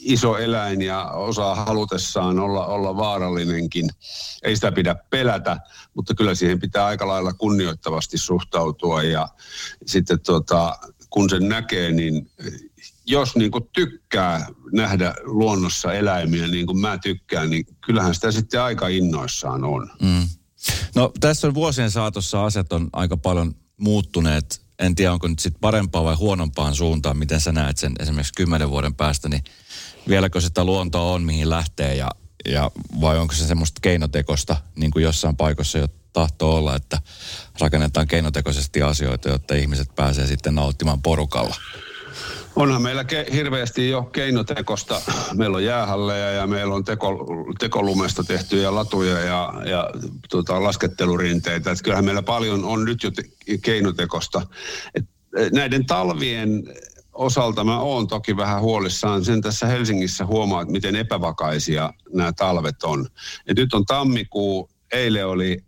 [0.00, 3.90] iso eläin ja osaa halutessaan olla, olla vaarallinenkin.
[4.42, 5.60] Ei sitä pidä pelätä,
[5.94, 9.02] mutta kyllä siihen pitää aika lailla kunnioittavasti suhtautua.
[9.02, 9.28] Ja
[9.86, 10.78] sitten tota,
[11.10, 12.30] kun sen näkee, niin
[13.06, 18.62] jos niin kuin tykkää nähdä luonnossa eläimiä niin kuin mä tykkään, niin kyllähän sitä sitten
[18.62, 19.90] aika innoissaan on.
[20.02, 20.28] Mm.
[20.94, 25.60] No tässä on vuosien saatossa asiat on aika paljon muuttuneet en tiedä onko nyt sitten
[25.60, 29.44] parempaa vai huonompaan suuntaan, miten sä näet sen esimerkiksi kymmenen vuoden päästä, niin
[30.08, 32.10] vieläkö sitä luontoa on, mihin lähtee ja,
[32.48, 36.98] ja vai onko se semmoista keinotekosta, niin kuin jossain paikoissa jo tahtoo olla, että
[37.60, 41.56] rakennetaan keinotekoisesti asioita, jotta ihmiset pääsee sitten nauttimaan porukalla?
[42.56, 45.00] Onhan meillä ke- hirveästi jo keinotekosta.
[45.34, 47.26] Meillä on jäähalleja ja meillä on teko,
[47.58, 49.90] tekolumesta tehtyjä latuja ja, ja
[50.30, 51.70] tota, laskettelurinteitä.
[51.70, 54.46] Et kyllähän meillä paljon on nyt jo te- keinotekosta.
[54.94, 55.04] Et
[55.52, 56.62] näiden talvien
[57.12, 59.24] osalta mä oon toki vähän huolissaan.
[59.24, 63.06] Sen tässä Helsingissä huomaa, että miten epävakaisia nämä talvet on.
[63.46, 65.64] Et nyt on tammikuu, eilen oli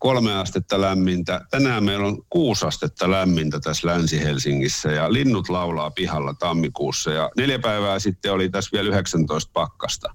[0.00, 1.40] kolme astetta lämmintä.
[1.50, 7.10] Tänään meillä on kuusi astetta lämmintä tässä Länsi-Helsingissä ja linnut laulaa pihalla tammikuussa.
[7.10, 10.14] Ja neljä päivää sitten oli tässä vielä 19 pakkasta.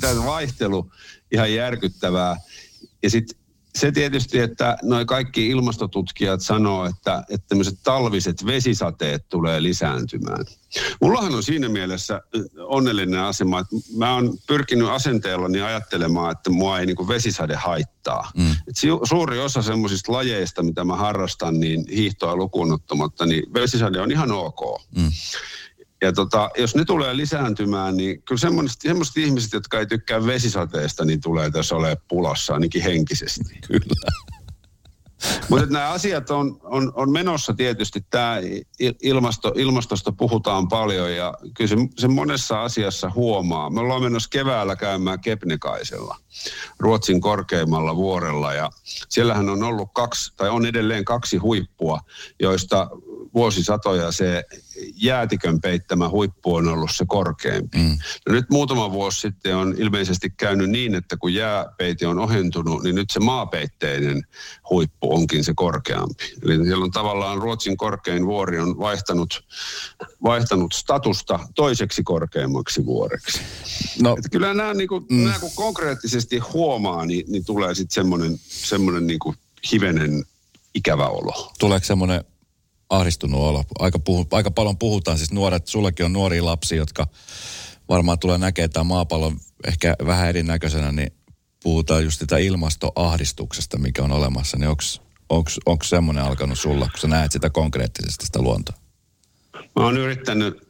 [0.00, 0.90] Tämä vaihtelu
[1.32, 2.36] ihan järkyttävää.
[3.02, 3.39] Ja sitten
[3.74, 10.44] se tietysti, että noin kaikki ilmastotutkijat sanoo, että, että tämmöiset talviset vesisateet tulee lisääntymään.
[11.00, 12.20] Mullahan on siinä mielessä
[12.58, 18.30] onnellinen asema, että mä oon pyrkinyt asenteellani ajattelemaan, että mua ei niin vesisade haittaa.
[18.36, 18.50] Mm.
[18.50, 18.76] Et
[19.08, 24.32] suuri osa semmoisista lajeista, mitä mä harrastan, niin hiihtoa lukuun ottamatta, niin vesisade on ihan
[24.32, 24.60] ok.
[24.96, 25.10] Mm.
[26.02, 28.38] Ja tota, jos ne tulee lisääntymään, niin kyllä
[28.82, 33.60] semmoiset ihmiset, jotka ei tykkää vesisateesta, niin tulee tässä olemaan pulassa ainakin henkisesti.
[33.66, 34.10] Kyllä.
[35.48, 38.04] Mutta nämä asiat on, on, on menossa tietysti.
[38.10, 38.36] Tämä
[39.02, 43.70] ilmasto, ilmastosta puhutaan paljon ja kyllä se, se monessa asiassa huomaa.
[43.70, 46.16] Me ollaan menossa keväällä käymään Kepnekaisella,
[46.78, 48.54] Ruotsin korkeimmalla vuorella.
[48.54, 48.70] Ja
[49.08, 52.00] siellähän on ollut kaksi, tai on edelleen kaksi huippua,
[52.40, 52.90] joista
[53.34, 54.44] vuosisatoja se
[54.94, 57.78] jäätikön peittämä huippu on ollut se korkeampi.
[57.78, 57.98] Mm.
[58.28, 62.94] No nyt muutama vuosi sitten on ilmeisesti käynyt niin, että kun jääpeite on ohentunut, niin
[62.94, 64.22] nyt se maapeitteinen
[64.70, 66.24] huippu onkin se korkeampi.
[66.42, 69.44] Eli siellä on tavallaan Ruotsin korkein vuori on vaihtanut,
[70.22, 73.40] vaihtanut statusta toiseksi korkeammaksi vuoreksi.
[74.02, 74.14] No.
[74.18, 75.24] Että kyllä nämä, niin kuin, mm.
[75.24, 79.36] nämä kun konkreettisesti huomaa, niin, niin tulee sitten semmoinen, semmoinen niin kuin
[79.72, 80.24] hivenen
[80.74, 81.52] ikävä olo.
[81.58, 82.24] Tuleeko semmoinen
[82.90, 83.64] ahdistunut olo.
[83.78, 87.06] Aika, puhu, aika paljon puhutaan, siis nuoret, sullekin on nuoria lapsia, jotka
[87.88, 89.36] varmaan tulee näkemään tämän maapallon
[89.66, 91.12] ehkä vähän erinäköisenä, niin
[91.62, 94.70] puhutaan just sitä ilmastoahdistuksesta, mikä on olemassa, niin
[95.66, 98.76] onko semmoinen alkanut sulla, kun sä näet sitä konkreettisesti sitä luontoa?
[99.54, 100.69] Mä oon yrittänyt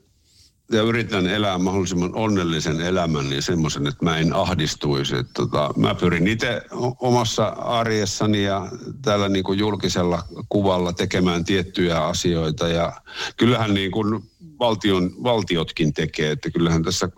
[0.73, 5.17] ja yritän elää mahdollisimman onnellisen elämän niin semmoisen, että mä en ahdistuisi.
[5.17, 6.63] Että tota, mä pyrin itse
[7.01, 8.69] omassa arjessani ja
[9.03, 12.69] täällä niin kuin julkisella kuvalla tekemään tiettyjä asioita.
[12.69, 12.93] Ja
[13.37, 17.09] kyllähän niin kuin valtion, valtiotkin tekee, että kyllähän tässä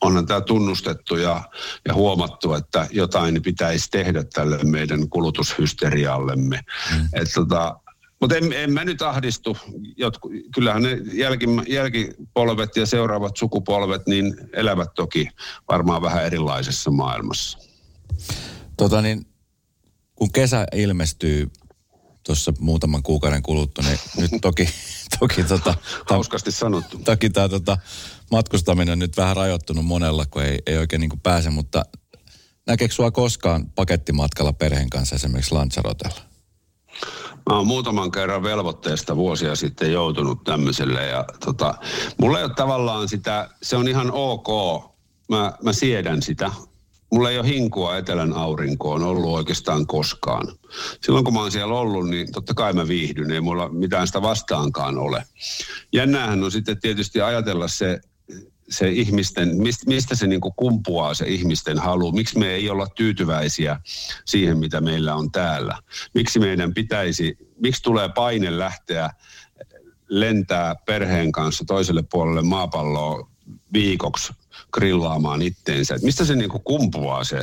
[0.00, 1.42] onhan tämä tunnustettu ja,
[1.88, 6.60] ja huomattu, että jotain pitäisi tehdä tälle meidän kulutushysteriallemme.
[6.94, 7.08] Mm.
[7.12, 7.80] Että tota,
[8.20, 9.56] mutta en, en mä nyt ahdistu.
[9.96, 15.28] Jotku, kyllähän ne jälki, jälkipolvet ja seuraavat sukupolvet niin elävät toki
[15.68, 17.58] varmaan vähän erilaisessa maailmassa.
[18.76, 19.26] Tota niin,
[20.14, 21.50] kun kesä ilmestyy
[22.26, 24.68] tuossa muutaman kuukauden kuluttua, niin nyt toki...
[25.20, 25.74] toki tota,
[26.10, 26.98] Hauskasti sanottu.
[26.98, 27.78] Toki tämä tota,
[28.30, 31.82] matkustaminen on nyt vähän rajoittunut monella, kun ei, ei oikein niin pääse, mutta
[32.66, 36.20] näkeekö sua koskaan pakettimatkalla perheen kanssa esimerkiksi Lanzarotella?
[37.48, 41.74] Mä oon muutaman kerran velvoitteesta vuosia sitten joutunut tämmöiselle ja tota,
[42.18, 44.48] mulla ei ole tavallaan sitä, se on ihan ok,
[45.28, 46.50] mä, mä siedän sitä.
[47.12, 50.46] Mulla ei ole hinkua etelän aurinkoon ollut oikeastaan koskaan.
[51.02, 54.22] Silloin kun mä oon siellä ollut, niin totta kai mä viihdyn, ei mulla mitään sitä
[54.22, 55.24] vastaankaan ole.
[55.92, 58.00] Jännäähän on sitten tietysti ajatella se
[58.70, 59.56] se ihmisten,
[59.86, 62.12] mistä, se niin kumpuaa se ihmisten halu?
[62.12, 63.80] Miksi me ei olla tyytyväisiä
[64.24, 65.78] siihen, mitä meillä on täällä?
[66.14, 69.10] Miksi meidän pitäisi, miksi tulee paine lähteä
[70.08, 73.30] lentää perheen kanssa toiselle puolelle maapalloa
[73.72, 74.32] viikoksi
[74.72, 75.98] grillaamaan itteensä?
[76.02, 77.40] Mistä se niin kumpuaa se,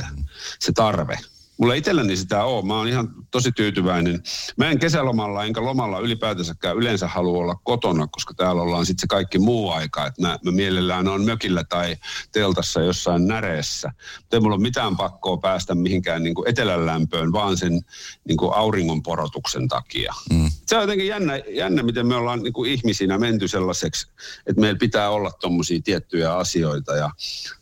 [0.58, 1.18] se tarve?
[1.58, 2.66] Mulla itselläni sitä on.
[2.66, 4.22] Mä oon ihan tosi tyytyväinen.
[4.56, 9.06] Mä en kesälomalla enkä lomalla ylipäätänsäkään yleensä halua olla kotona, koska täällä ollaan sitten se
[9.06, 10.06] kaikki muu aika.
[10.06, 11.96] Että mä, mä mielellään on mökillä tai
[12.32, 13.92] teltassa jossain näreessä.
[14.20, 17.80] Mutta ei mulla ole mitään pakkoa päästä mihinkään niin etelän lämpöön, vaan sen
[18.24, 20.14] niin kuin auringon porotuksen takia.
[20.32, 20.50] Mm.
[20.66, 24.06] Se on jotenkin jännä, jännä, miten me ollaan niin kuin ihmisinä menty sellaiseksi,
[24.46, 26.96] että meillä pitää olla tuommoisia tiettyjä asioita.
[26.96, 27.10] Ja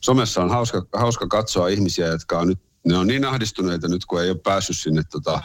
[0.01, 4.22] somessa on hauska, hauska katsoa ihmisiä, jotka on nyt ne on niin ahdistuneita nyt, kun
[4.22, 5.43] ei ole päässyt sinne tota,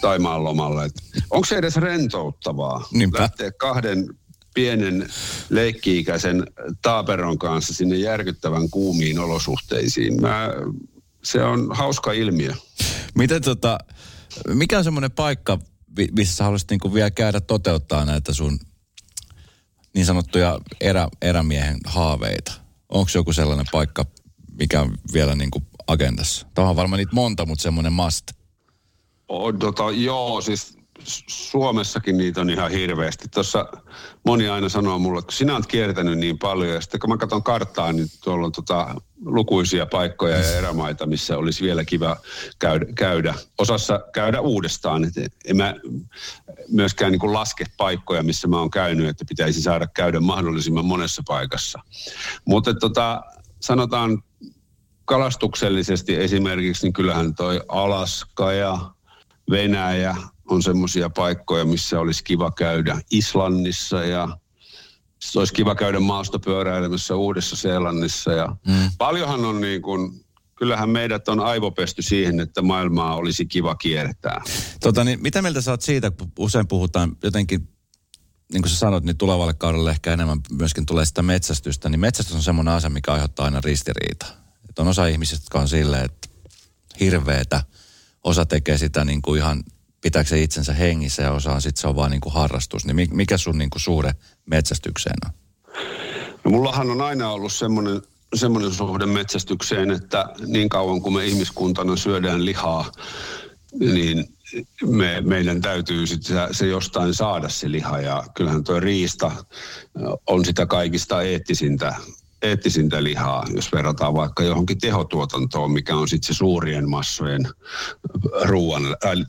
[0.00, 0.90] Taimaan lomalle.
[1.30, 3.20] onko se edes rentouttavaa Niinpä.
[3.20, 4.08] lähteä kahden
[4.54, 5.08] pienen
[5.50, 6.46] leikki-ikäisen
[6.82, 10.20] taaperon kanssa sinne järkyttävän kuumiin olosuhteisiin?
[10.20, 10.50] Mä,
[11.24, 12.52] se on hauska ilmiö.
[13.14, 13.78] Miten tota,
[14.48, 15.58] mikä on semmoinen paikka,
[16.16, 18.58] missä sä haluaisit niinku vielä käydä toteuttaa näitä sun
[19.94, 22.52] niin sanottuja erä, erämiehen haaveita?
[22.88, 24.04] Onko joku sellainen paikka,
[24.58, 26.46] mikä on vielä niin kuin agendassa?
[26.54, 28.24] Tämä on varmaan niitä monta, mutta semmoinen must.
[29.28, 30.78] On, tota, joo, siis
[31.26, 33.28] Suomessakin niitä on ihan hirveästi.
[33.34, 33.68] Tuossa
[34.24, 36.74] moni aina sanoo mulle, että sinä olet kiertänyt niin paljon.
[36.74, 41.38] Ja sitten kun mä katson karttaa, niin tuolla on tota lukuisia paikkoja ja erämaita, missä
[41.38, 42.16] olisi vielä kiva
[42.58, 42.86] käydä.
[42.94, 43.34] käydä.
[43.58, 45.04] Osassa käydä uudestaan.
[45.04, 45.74] Et en mä
[46.68, 51.78] myöskään niin laske paikkoja, missä mä oon käynyt, että pitäisi saada käydä mahdollisimman monessa paikassa.
[52.44, 53.22] Mutta tota,
[53.60, 54.22] sanotaan
[55.08, 58.90] kalastuksellisesti esimerkiksi, niin kyllähän toi Alaska ja
[59.50, 60.16] Venäjä
[60.48, 64.38] on semmoisia paikkoja, missä olisi kiva käydä Islannissa ja
[65.36, 68.32] olisi kiva käydä maastopyöräilemässä Uudessa-Seelannissa.
[68.32, 68.90] Ja mm.
[68.98, 74.42] Paljonhan on niin kuin kyllähän meidät on aivopesty siihen, että maailmaa olisi kiva kiertää.
[74.80, 77.68] Tota, niin mitä mieltä sä oot siitä, kun usein puhutaan jotenkin,
[78.52, 82.34] niin kuin sä sanoit, niin tulevalle kaudelle ehkä enemmän myöskin tulee sitä metsästystä, niin metsästys
[82.34, 84.47] on semmoinen asia, mikä aiheuttaa aina ristiriita.
[84.78, 86.28] Että on osa ihmisistä, jotka on silleen, että
[87.00, 87.62] hirveetä,
[88.24, 89.64] osa tekee sitä niin kuin ihan
[90.00, 92.84] pitääkö se itsensä hengissä ja osa sitten se on vaan niin kuin harrastus.
[92.84, 94.14] Niin mikä sun niin kuin suhde
[94.46, 95.30] metsästykseen on?
[96.44, 98.02] No mullahan on aina ollut semmoinen
[98.34, 102.92] semmoinen suhde metsästykseen, että niin kauan kuin me ihmiskuntana syödään lihaa,
[103.80, 104.24] niin
[104.86, 108.00] me, meidän täytyy sitten se, se jostain saada se liha.
[108.00, 109.32] Ja kyllähän tuo riista
[110.26, 111.96] on sitä kaikista eettisintä,
[112.42, 117.48] eettisintä lihaa, jos verrataan vaikka johonkin tehotuotantoon, mikä on sitten se suurien massojen
[118.42, 118.82] ruoan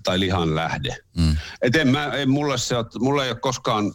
[0.03, 0.97] tai lihan lähde.
[1.18, 1.38] Mm.
[1.62, 3.93] Et en mä, en, mulle, se, mulle ei ole koskaan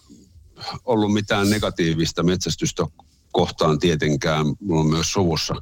[0.84, 2.86] ollut mitään negatiivista metsästystä
[3.32, 4.46] kohtaan tietenkään.
[4.60, 5.54] Mulla on myös suvussa.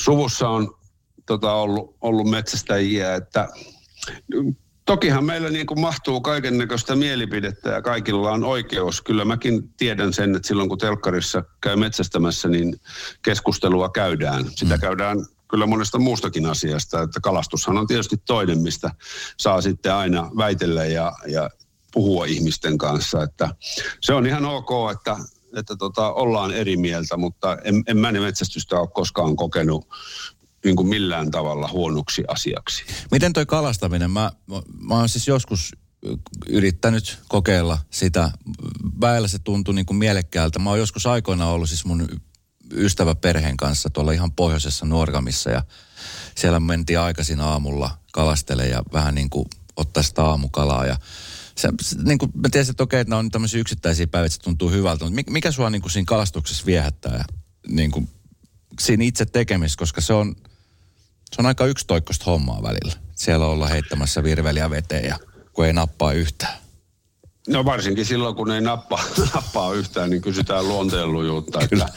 [0.00, 0.74] Suvussa on
[1.26, 3.48] tota, ollut, ollut metsästäjiä, että
[4.86, 9.02] Tokihan meillä niin kuin mahtuu kaiken näköistä mielipidettä ja kaikilla on oikeus.
[9.02, 12.80] Kyllä mäkin tiedän sen, että silloin kun telkkarissa käy metsästämässä, niin
[13.22, 14.44] keskustelua käydään.
[14.50, 14.80] Sitä mm.
[14.80, 17.02] käydään kyllä monesta muustakin asiasta.
[17.02, 18.90] Että kalastushan on tietysti toinen, mistä
[19.38, 21.50] saa sitten aina väitellä ja, ja
[21.92, 23.22] puhua ihmisten kanssa.
[23.22, 23.48] Että
[24.00, 25.16] se on ihan ok, että
[25.56, 29.88] että tota, ollaan eri mieltä, mutta en, en mä metsästystä ole koskaan kokenut
[30.66, 32.84] niin kuin millään tavalla huonoksi asiaksi.
[33.10, 34.10] Miten toi kalastaminen?
[34.10, 34.32] Mä,
[34.80, 35.72] mä oon siis joskus
[36.48, 38.30] yrittänyt kokeilla sitä.
[39.00, 40.58] Väellä se tuntui niin kuin mielekkäältä.
[40.58, 42.08] Mä oon joskus aikoina ollut siis mun
[42.72, 45.62] ystävä perheen kanssa tuolla ihan pohjoisessa Nuorgamissa ja
[46.34, 50.96] siellä mentiin aikaisin aamulla kalastele ja vähän niin kuin ottaa sitä aamukalaa ja
[51.58, 54.34] se, se, niin kuin mä tiesin, että okei, että nämä on tämmöisiä yksittäisiä päiviä, että
[54.34, 57.24] se tuntuu hyvältä, mutta mikä sua niin kuin siinä kalastuksessa viehättää ja
[57.68, 58.08] niin kuin
[58.80, 60.36] siinä itse tekemisessä, koska se on,
[61.32, 62.92] se on aika yksitoikkoista hommaa välillä.
[63.14, 65.18] Siellä ollaan heittämässä virveliä veteen ja
[65.52, 66.58] kun ei nappaa yhtään.
[67.48, 69.04] No varsinkin silloin, kun ei nappaa,
[69.34, 71.60] nappaa yhtään, niin kysytään luonteenlujuutta.
[71.60, 71.88] Että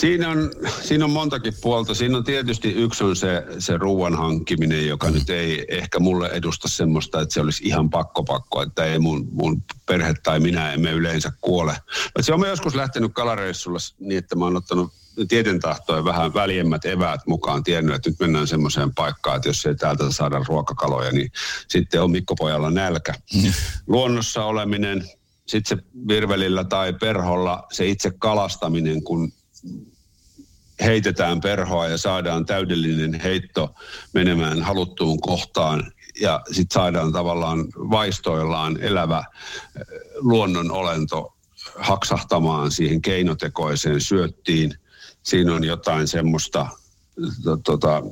[0.00, 0.50] Siinä on,
[0.82, 1.94] siinä on montakin puolta.
[1.94, 5.14] Siinä on tietysti yksi on se, se ruoan hankkiminen, joka mm.
[5.14, 9.28] nyt ei ehkä mulle edusta semmoista, että se olisi ihan pakko pakko, että ei mun,
[9.32, 11.76] mun perhe tai minä emme yleensä kuole.
[12.04, 14.92] Mutta se on joskus lähtenyt kalareissulla niin, että mä oon ottanut
[15.28, 19.74] tieten tahtoen vähän väljemmät eväät mukaan tiennyt, että nyt mennään semmoiseen paikkaan, että jos ei
[19.74, 21.32] täältä saada ruokakaloja, niin
[21.68, 23.14] sitten on Mikko Pojalla nälkä.
[23.34, 23.52] Mm.
[23.86, 25.10] Luonnossa oleminen,
[25.46, 29.32] sitten se virvelillä tai perholla se itse kalastaminen, kun
[30.80, 33.74] heitetään perhoa ja saadaan täydellinen heitto
[34.14, 41.36] menemään haluttuun kohtaan ja sitten saadaan tavallaan vaistoillaan elävä eh, luonnonolento
[41.76, 44.74] haksahtamaan siihen keinotekoiseen syöttiin.
[45.22, 46.66] Siinä on jotain semmoista,
[47.44, 48.02] to, tota,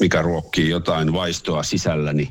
[0.00, 2.30] mikä ruokkii jotain vaistoa sisälläni.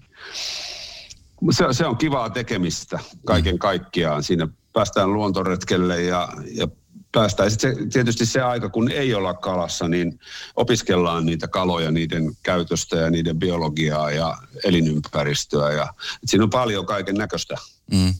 [1.51, 4.23] Se, se on kivaa tekemistä kaiken kaikkiaan.
[4.23, 6.67] Siinä päästään luontoretkelle ja, ja
[7.11, 7.51] päästään.
[7.51, 10.19] Sitten se, tietysti se aika, kun ei olla kalassa, niin
[10.55, 15.71] opiskellaan niitä kaloja, niiden käytöstä ja niiden biologiaa ja elinympäristöä.
[15.71, 15.93] Ja,
[16.25, 17.55] siinä on paljon kaiken näköistä.
[17.91, 18.13] Mm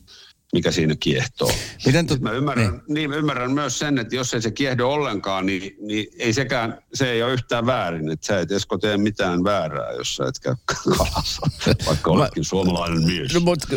[0.56, 1.51] mikä siinä kiehtoo.
[1.86, 2.82] Miten tu- mä ymmärrän, niin.
[2.88, 7.12] Niin, ymmärrän myös sen, että jos ei se kiehdo ollenkaan, niin, niin ei sekään, se
[7.12, 8.12] ei ole yhtään väärin.
[8.12, 11.41] Että sä et Esko tee mitään väärää, jos sä et käy kalassa,
[11.88, 13.34] vaikka oletkin suomalainen mies.
[13.34, 13.68] No, mutta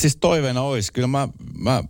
[0.00, 0.92] siis toiveena olisi.
[0.92, 1.28] Kyllä mä,
[1.58, 1.84] mä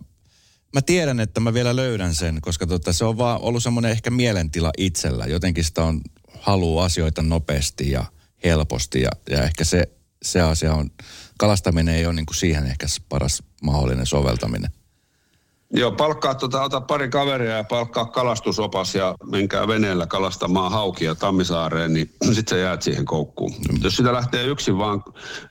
[0.73, 4.09] mä tiedän, että mä vielä löydän sen, koska tota, se on vaan ollut semmoinen ehkä
[4.09, 5.25] mielentila itsellä.
[5.25, 6.01] Jotenkin sitä on
[6.39, 8.05] halu asioita nopeasti ja
[8.43, 9.87] helposti ja, ja ehkä se,
[10.23, 10.89] se asia on,
[11.37, 14.71] kalastaminen ei ole niin kuin siihen ehkä paras mahdollinen soveltaminen.
[15.75, 21.93] Joo, palkkaa, tota, ota pari kaveria ja palkkaa kalastusopas ja menkää veneellä kalastamaan haukia Tammisaareen,
[21.93, 23.53] niin sitten sä jäät siihen koukkuun.
[23.71, 23.79] Mm.
[23.83, 25.03] Jos sitä lähtee yksin vaan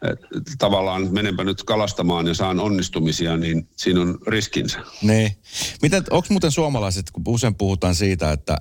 [0.03, 4.79] eh, tavallaan menenpä nyt kalastamaan ja saan onnistumisia, niin siinä on riskinsä.
[5.03, 5.37] Niin.
[5.83, 8.57] Miten, onko muuten suomalaiset, kun usein puhutaan siitä, että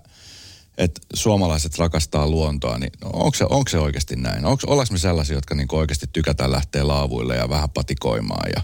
[0.78, 4.46] että suomalaiset rakastaa luontoa, niin onko se, onko se oikeasti näin?
[4.46, 8.62] Onko, ollaanko me sellaisia, jotka niin oikeasti tykätään lähteä laavuille ja vähän patikoimaan ja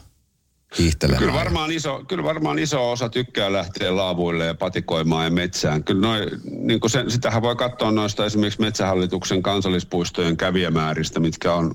[0.77, 1.19] hiihtelemään.
[1.19, 5.83] Kyllä varmaan, iso, kyllä varmaan iso osa tykkää lähteä laavuille ja patikoimaan ja metsään.
[5.83, 11.73] Kyllä noi, niin se, sitähän voi katsoa noista esimerkiksi Metsähallituksen kansallispuistojen kävijämääristä, mitkä on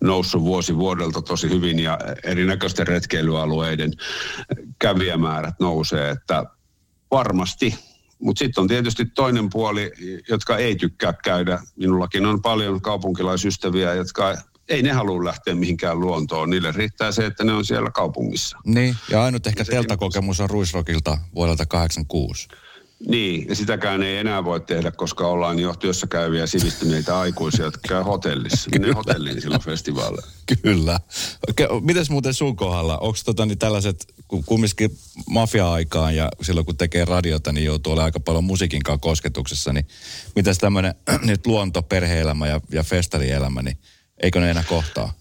[0.00, 3.92] noussut vuosi vuodelta tosi hyvin ja erinäköisten retkeilyalueiden
[4.78, 6.44] kävijämäärät nousee, että
[7.10, 7.74] varmasti
[8.26, 9.92] mutta sitten on tietysti toinen puoli,
[10.28, 11.60] jotka ei tykkää käydä.
[11.76, 14.36] Minullakin on paljon kaupunkilaisystäviä, jotka
[14.68, 16.50] ei ne halua lähteä mihinkään luontoon.
[16.50, 18.58] Niille riittää se, että ne on siellä kaupungissa.
[18.64, 22.48] Niin, ja ainut ehkä teltakokemus on Ruisrokilta vuodelta 86.
[23.08, 27.88] Niin, ja sitäkään ei enää voi tehdä, koska ollaan jo työssä käyviä sivistyneitä aikuisia, jotka
[27.88, 28.70] käy hotellissa.
[28.70, 30.26] Menee hotelliin silloin festivaalilla.
[30.62, 31.00] Kyllä.
[31.80, 32.98] Mites muuten sun kohdalla?
[32.98, 34.14] Onko tota, niin tällaiset,
[34.46, 34.98] kumminkin
[35.30, 39.88] mafia-aikaan ja silloin kun tekee radiota, niin joutuu olemaan aika paljon musiikin kanssa kosketuksessa, niin
[40.36, 43.78] mitäs tämmöinen nyt luonto, perhe-elämä ja, ja festarielämä, niin
[44.22, 45.12] eikö ne enää kohtaa?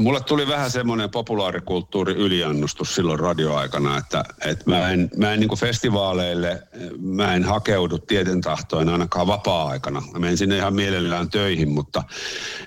[0.00, 5.58] Mulle tuli vähän semmoinen populaarikulttuuri yliannustus silloin radioaikana, että, että mä en, mä en niin
[5.58, 6.62] festivaaleille,
[6.98, 10.02] mä en hakeudu tieten tahtoin ainakaan vapaa-aikana.
[10.12, 12.02] Mä menen sinne ihan mielellään töihin, mutta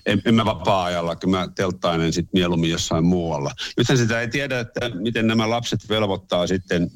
[0.06, 3.52] en, en mä vapaa-ajalla, kyllä mä telttainen sitten mieluummin jossain muualla.
[3.78, 6.92] Nythän sitä ei tiedä, että miten nämä lapset velvoittaa sitten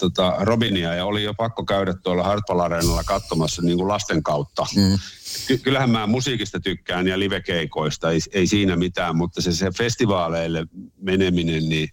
[0.00, 4.66] tota Robinia ja oli jo pakko käydä tuolla Hartwall Areenalla katsomassa niin kuin lasten kautta.
[4.76, 4.98] Mm.
[5.46, 10.66] Ky- kyllähän mä musiikista tykkään ja livekeikoista, ei, ei siinä mitään, mutta se, se festivaaleille
[11.00, 11.88] meneminen, niin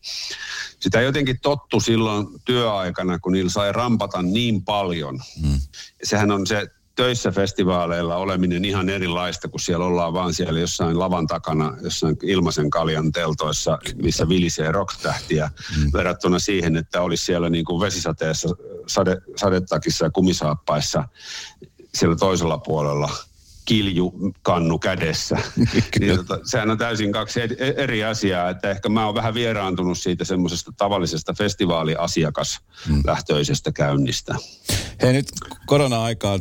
[0.79, 5.19] sitä jotenkin tottu silloin työaikana, kun niillä sai rampata niin paljon.
[5.41, 5.59] Mm.
[6.03, 6.67] Sehän on se
[6.97, 12.69] töissä festivaaleilla oleminen ihan erilaista, kun siellä ollaan vaan siellä jossain lavan takana, jossain ilmaisen
[12.69, 15.91] kaljan teltoissa, missä vilisee rocktähtiä, mm.
[15.93, 18.49] verrattuna siihen, että olisi siellä niin kuin vesisateessa,
[18.87, 21.03] sade, sadetakissa ja kumisaappaissa
[21.93, 23.09] siellä toisella puolella
[23.67, 25.37] kiljukannu kädessä.
[25.99, 27.39] niin, tota, sehän on täysin kaksi
[27.77, 34.35] eri asiaa, että ehkä mä oon vähän vieraantunut siitä semmoisesta tavallisesta festivaaliasiakaslähtöisestä käynnistä.
[35.01, 35.27] Hei nyt
[35.65, 36.39] korona-aikaa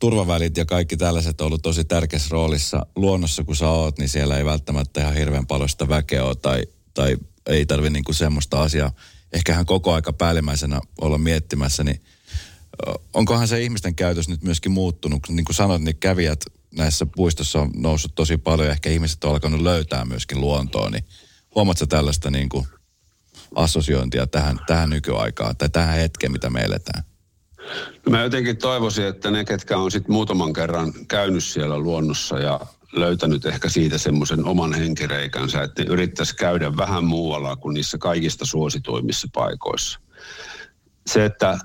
[0.00, 2.86] turvavälit ja kaikki tällaiset on ollut tosi tärkeässä roolissa.
[2.96, 6.62] Luonnossa kun sä oot, niin siellä ei välttämättä ihan hirveän paljon sitä väkeä ole tai,
[6.94, 7.16] tai
[7.46, 8.92] ei tarvi niinku semmoista asiaa
[9.32, 12.02] ehkähän koko aika päällimmäisenä olla miettimässä, niin
[13.14, 15.22] onkohan se ihmisten käytös nyt myöskin muuttunut?
[15.28, 16.44] Niin kuin sanoit, niin kävijät
[16.76, 18.70] näissä puistossa on noussut tosi paljon.
[18.70, 20.90] Ehkä ihmiset on alkanut löytää myöskin luontoa.
[20.90, 21.04] Niin
[21.54, 22.66] huomaatko tällaista niin kuin
[23.54, 27.04] assosiointia tähän, tähän nykyaikaan tai tähän hetkeen, mitä me eletään?
[28.06, 32.60] No mä jotenkin toivoisin, että ne, ketkä on sitten muutaman kerran käynyt siellä luonnossa ja
[32.92, 39.28] löytänyt ehkä siitä semmoisen oman henkireikänsä, että yrittäisi käydä vähän muualla kuin niissä kaikista suosituimmissa
[39.32, 40.00] paikoissa.
[41.06, 41.58] Se, että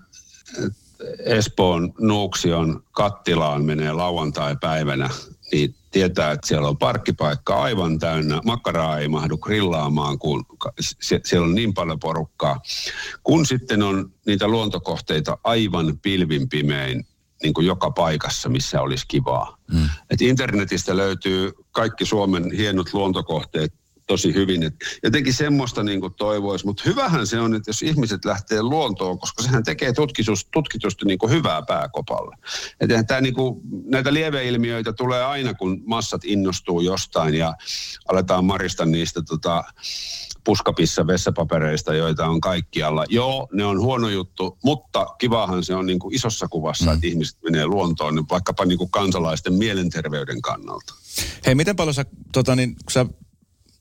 [1.20, 5.10] Espoon Nuuksion kattilaan menee lauantai-päivänä,
[5.52, 8.42] niin tietää, että siellä on parkkipaikka aivan täynnä.
[8.46, 10.46] Makkaraa ei mahdu grillaamaan, kun
[11.24, 12.62] siellä on niin paljon porukkaa.
[13.24, 17.08] Kun sitten on niitä luontokohteita aivan pilvin pimein,
[17.44, 19.58] niin kuin joka paikassa, missä olisi kivaa.
[19.72, 19.90] Mm.
[20.10, 23.74] Et internetistä löytyy kaikki Suomen hienot luontokohteet
[24.08, 24.64] tosi hyvin.
[24.64, 29.20] Et jotenkin semmoista niin kuin toivoisi, mutta hyvähän se on, että jos ihmiset lähtee luontoon,
[29.20, 32.36] koska sehän tekee tutkitus, tutkitusti niin kuin hyvää pääkopalle.
[32.80, 37.54] Että tämä niin kuin, näitä lieveilmiöitä tulee aina, kun massat innostuu jostain ja
[38.08, 39.64] aletaan marista niistä tota,
[40.44, 43.06] puskapissa vessapapereista, joita on kaikkialla.
[43.10, 46.94] Joo, ne on huono juttu, mutta kivahan se on niin kuin isossa kuvassa, mm.
[46.94, 50.94] että ihmiset menee luontoon, niin vaikkapa niin kuin kansalaisten mielenterveyden kannalta.
[51.46, 53.06] Hei, miten paljon sä, tota, niin, kun sä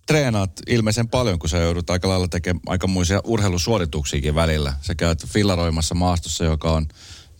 [0.07, 4.73] treenaat ilmeisen paljon, kun sä joudut aika lailla tekemään aikamoisia urheilusuorituksiakin välillä.
[4.81, 6.87] Sä käyt fillaroimassa maastossa, joka on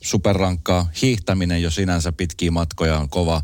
[0.01, 0.89] superrankkaa.
[1.03, 3.43] Hiihtäminen jo sinänsä pitkiä matkoja on kova.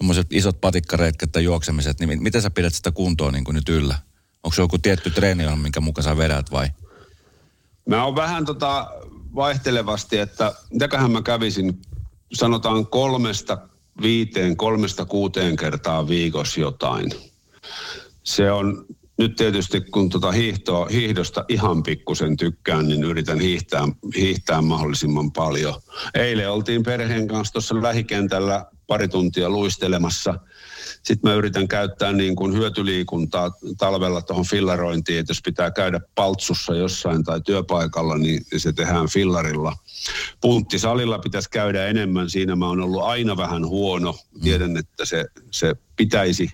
[0.00, 3.98] Sellaiset isot patikkaretket tai juoksemiset, niin miten sä pidät sitä kuntoa niin kuin nyt yllä?
[4.44, 6.68] Onko se joku tietty treeni, minkä mukaan sä vedät vai?
[7.88, 8.90] Mä oon vähän tota
[9.34, 11.82] vaihtelevasti, että mitäköhän mä kävisin,
[12.32, 13.58] sanotaan kolmesta
[14.02, 17.12] viiteen, kolmesta kuuteen kertaa viikossa jotain
[18.28, 18.86] se on
[19.18, 25.74] nyt tietysti kun tuota hiihtoa, hiihdosta ihan pikkusen tykkään, niin yritän hiihtää, hiihtää mahdollisimman paljon.
[26.14, 30.34] Eilen oltiin perheen kanssa tuossa lähikentällä pari tuntia luistelemassa.
[31.02, 36.74] Sitten mä yritän käyttää niin kuin hyötyliikuntaa talvella tuohon fillarointiin, että jos pitää käydä paltsussa
[36.74, 39.76] jossain tai työpaikalla, niin se tehdään fillarilla.
[40.40, 44.14] Punttisalilla pitäisi käydä enemmän, siinä mä oon ollut aina vähän huono.
[44.42, 46.52] Tiedän, että se, se pitäisi.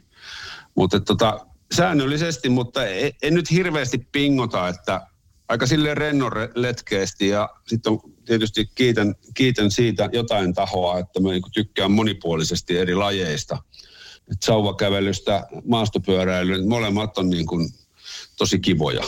[0.75, 5.07] Mutta tota, säännöllisesti, mutta en, en nyt hirveästi pingota, että
[5.49, 11.29] aika sille rennon letkeästi ja sitten on tietysti kiitän, kiitän siitä jotain tahoa, että mä
[11.29, 13.63] niinku tykkään monipuolisesti eri lajeista.
[14.33, 17.69] Et sauvakävelystä, maastopyöräilyyn, molemmat on niin kuin
[18.37, 19.03] tosi kivoja.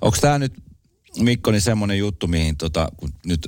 [0.00, 0.52] Onko tämä nyt,
[1.18, 3.46] Mikko, niin semmoinen juttu, mihin tota, kun nyt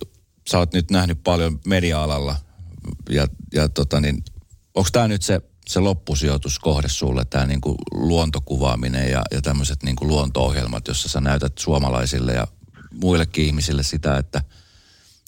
[0.51, 2.37] sä oot nyt nähnyt paljon media-alalla
[3.11, 4.25] ja, ja tota niin,
[4.75, 10.89] onko tämä nyt se se loppusijoituskohde sulle, tämä niinku luontokuvaaminen ja, ja tämmöiset niinku luonto-ohjelmat,
[10.89, 12.47] jossa sä näytät suomalaisille ja
[12.93, 14.43] muillekin ihmisille sitä, että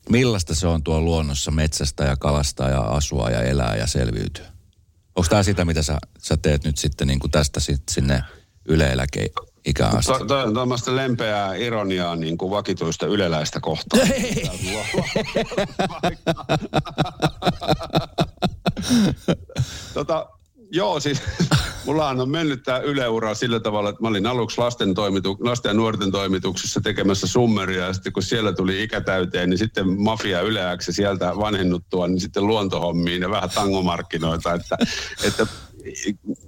[0.08, 4.46] millaista se on tuo luonnossa metsästä ja kalastaa ja asua ja elää ja selviytyä?
[5.16, 8.22] Onko tämä sitä, mitä sä, sä teet nyt sitten niinku tästä sit sinne
[8.68, 8.96] Yle
[9.64, 10.12] ikään asti.
[10.12, 14.00] To, to, tuommoista lempeää ironiaa niin kuin vakituista yleläistä kohtaa.
[19.94, 20.26] tota,
[20.70, 21.22] joo, siis
[21.86, 25.74] mullahan on mennyt tämä yleura sillä tavalla, että mä olin aluksi lasten, toimitu, lasten ja
[25.74, 31.36] nuorten toimituksessa tekemässä summeria, ja sitten kun siellä tuli ikätäyteen, niin sitten mafia yleäksi sieltä
[31.36, 34.76] vanhennuttua, niin sitten luontohommiin ja vähän tangomarkkinoita, että,
[35.28, 35.46] että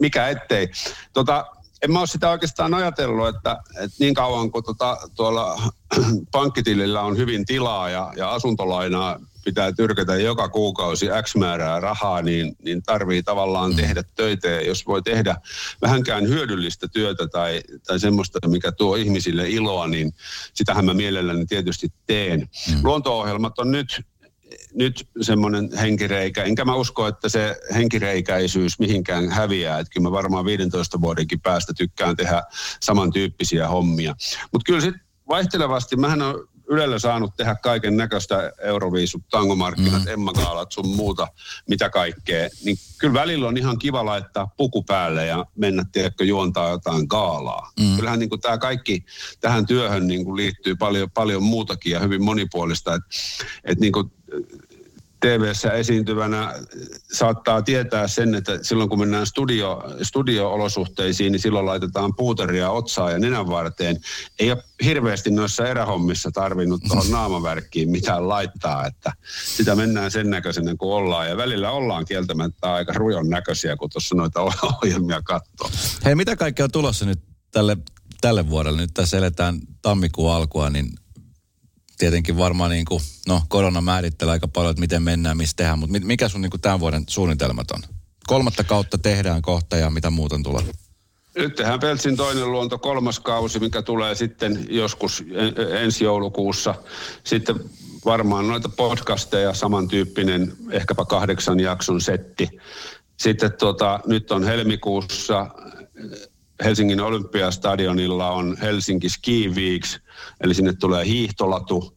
[0.01, 0.69] mikä ettei.
[1.13, 1.47] Tota,
[1.83, 5.63] en mä ole sitä oikeastaan ajatellut, että, että niin kauan kuin tota, tuolla
[6.33, 12.57] pankkitilillä on hyvin tilaa ja, ja asuntolainaa pitää tyrkätä joka kuukausi X määrää rahaa, niin,
[12.63, 13.77] niin tarvii tavallaan mm.
[13.77, 14.49] tehdä töitä.
[14.49, 15.37] Ja jos voi tehdä
[15.83, 20.13] vähänkään hyödyllistä työtä tai, tai semmoista, mikä tuo ihmisille iloa, niin
[20.55, 22.41] sitähän mä mielelläni tietysti teen.
[22.41, 22.81] Mm.
[22.83, 24.01] Luonto-ohjelmat on nyt
[24.75, 29.79] nyt semmoinen henkireikä, enkä mä usko, että se henkireikäisyys mihinkään häviää.
[29.79, 32.43] Että kyllä mä varmaan 15 vuodenkin päästä tykkään tehdä
[32.83, 34.15] samantyyppisiä hommia.
[34.53, 40.13] Mutta kyllä sitten vaihtelevasti, mähän on Ylellä saanut tehdä kaiken näköistä Euroviisut, tangomarkkinat, mm.
[40.13, 41.29] emmagaalat sun muuta,
[41.69, 42.49] mitä kaikkea.
[42.65, 47.73] Niin kyllä välillä on ihan kiva laittaa puku päälle ja mennä, tiedätkö, juontaa jotain gaalaa.
[47.81, 47.97] Mm.
[47.97, 49.05] Kyllähän niin tämä kaikki
[49.41, 52.95] tähän työhön niin liittyy paljon, paljon muutakin ja hyvin monipuolista.
[52.95, 53.09] Että
[53.65, 53.93] et niin
[55.21, 56.55] TV-ssä esiintyvänä
[57.13, 63.19] saattaa tietää sen, että silloin kun mennään studio, studio-olosuhteisiin, niin silloin laitetaan puuteria otsaa ja
[63.19, 63.97] nenän varteen.
[64.39, 69.13] Ei ole hirveästi noissa erähommissa tarvinnut tuohon naamavärkkiin mitään laittaa, että
[69.57, 71.29] sitä mennään sen näköisenä kuin ollaan.
[71.29, 74.41] Ja välillä ollaan kieltämättä aika rujon näköisiä, kun tuossa noita
[74.83, 75.71] ohjelmia katsoo.
[76.05, 77.21] Hei, mitä kaikkea on tulossa nyt
[77.53, 77.77] tälle,
[78.21, 78.81] tälle vuodelle?
[78.81, 80.89] Nyt tässä eletään tammikuun alkua, niin
[81.99, 85.99] tietenkin varmaan niin kuin, no korona määrittelee aika paljon, että miten mennään, missä tehdään, mutta
[86.05, 87.83] mikä sun niin kuin tämän vuoden suunnitelmat on?
[88.27, 90.63] Kolmatta kautta tehdään kohta ja mitä muuta tulee?
[91.37, 95.25] Nyt tehdään Peltsin toinen luonto, kolmas kausi, mikä tulee sitten joskus
[95.81, 96.75] ensi joulukuussa.
[97.25, 97.57] Sitten
[98.05, 102.49] varmaan noita podcasteja, samantyyppinen, ehkäpä kahdeksan jakson setti.
[103.17, 105.47] Sitten tota, nyt on helmikuussa
[106.65, 110.01] Helsingin Olympiastadionilla on Helsinki Ski Weeks,
[110.41, 111.97] eli sinne tulee hiihtolatu.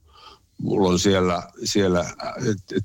[0.58, 2.34] Mulla on siellä, siellä äh,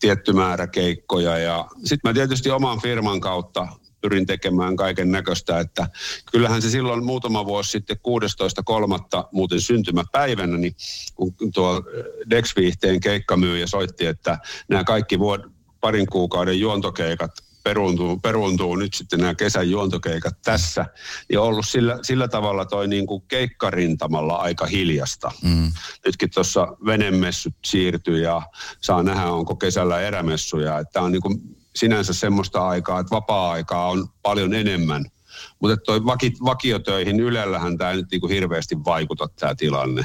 [0.00, 3.68] tietty määrä keikkoja ja sitten mä tietysti oman firman kautta
[4.00, 5.88] pyrin tekemään kaiken näköistä, että
[6.32, 9.28] kyllähän se silloin muutama vuosi sitten 16.3.
[9.32, 10.76] muuten syntymäpäivänä, niin
[11.14, 11.82] kun tuo
[12.30, 15.50] Dexviihteen keikkamyyjä soitti, että nämä kaikki vuod-
[15.80, 20.86] parin kuukauden juontokeikat peruuntuu, peruuntuu nyt sitten nämä kesän juontokeikat tässä.
[21.32, 25.30] Ja ollut sillä, sillä tavalla toi niin kuin keikkarintamalla aika hiljasta.
[25.42, 25.72] Mm.
[26.06, 28.42] Nytkin tuossa venemessut siirtyy ja
[28.80, 30.78] saa nähdä, onko kesällä erämessuja.
[30.78, 31.40] Että on niin kuin
[31.76, 35.04] sinänsä semmoista aikaa, että vapaa-aikaa on paljon enemmän.
[35.60, 40.04] Mutta toi vaki, vakiotöihin Ylellähän tämä nyt niin kuin hirveästi vaikuta tämä tilanne.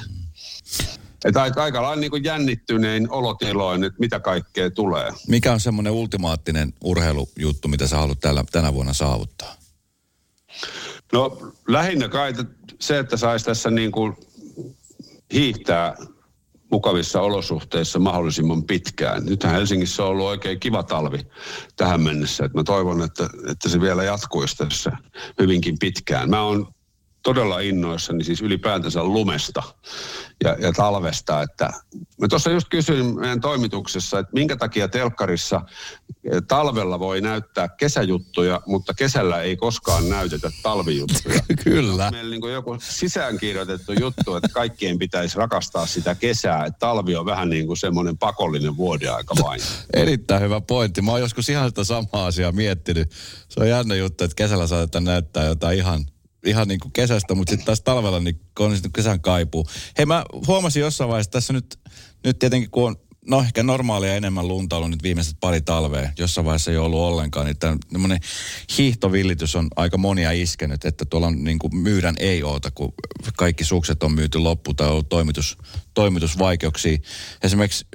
[1.26, 5.12] Että aika, aika lailla niin jännittynein olotiloin, että mitä kaikkea tulee.
[5.28, 9.56] Mikä on semmoinen ultimaattinen urheilujuttu, mitä sä haluat tällä, tänä vuonna saavuttaa?
[11.14, 12.34] No lähinnä kai
[12.80, 14.16] se, että saisi tässä niin kuin
[15.34, 15.96] hiihtää
[16.72, 19.26] mukavissa olosuhteissa mahdollisimman pitkään.
[19.26, 21.20] Nythän Helsingissä on ollut oikein kiva talvi
[21.76, 22.46] tähän mennessä.
[22.46, 24.92] Että mä toivon, että, että se vielä jatkuisi tässä
[25.40, 26.30] hyvinkin pitkään.
[26.30, 26.68] Mä oon
[27.24, 29.64] todella innoissani siis ylipäätänsä lumesta
[30.44, 31.42] ja, ja talvesta.
[31.42, 31.70] Että
[32.22, 35.62] mä tuossa just kysyin meidän toimituksessa, että minkä takia telkkarissa
[36.24, 41.40] eh, talvella voi näyttää kesäjuttuja, mutta kesällä ei koskaan näytetä talvijuttuja.
[41.64, 42.12] Kyllä.
[42.12, 46.66] Meillä niin joku sisäänkirjoitettu juttu, että kaikkien pitäisi rakastaa sitä kesää.
[46.66, 49.62] Että talvi on vähän niin kuin semmoinen pakollinen vuodeaika vain.
[49.94, 51.02] Erittäin hyvä pointti.
[51.02, 53.12] Mä oon joskus ihan sitä samaa asiaa miettinyt.
[53.50, 56.06] Se on jännä juttu, että kesällä saatetaan näyttää jotain ihan
[56.46, 59.68] ihan niin kuin kesästä, mutta sitten taas talvella niin on kesän kaipuu.
[59.98, 61.80] Hei mä huomasin jossain vaiheessa tässä nyt,
[62.26, 62.96] nyt tietenkin kun on
[63.30, 66.12] no ehkä normaalia enemmän lunta ollut nyt viimeiset pari talvea.
[66.18, 67.46] Jossain vaiheessa ei ollut ollenkaan.
[67.46, 68.20] Niin tämmöinen
[68.78, 72.94] hiihtovillitys on aika monia iskenyt, että tuolla on niin kuin myydän ei oota, kun
[73.38, 75.58] kaikki sukset on myyty loppu tai on toimitus,
[75.94, 76.98] toimitusvaikeuksia.
[77.44, 77.86] Esimerkiksi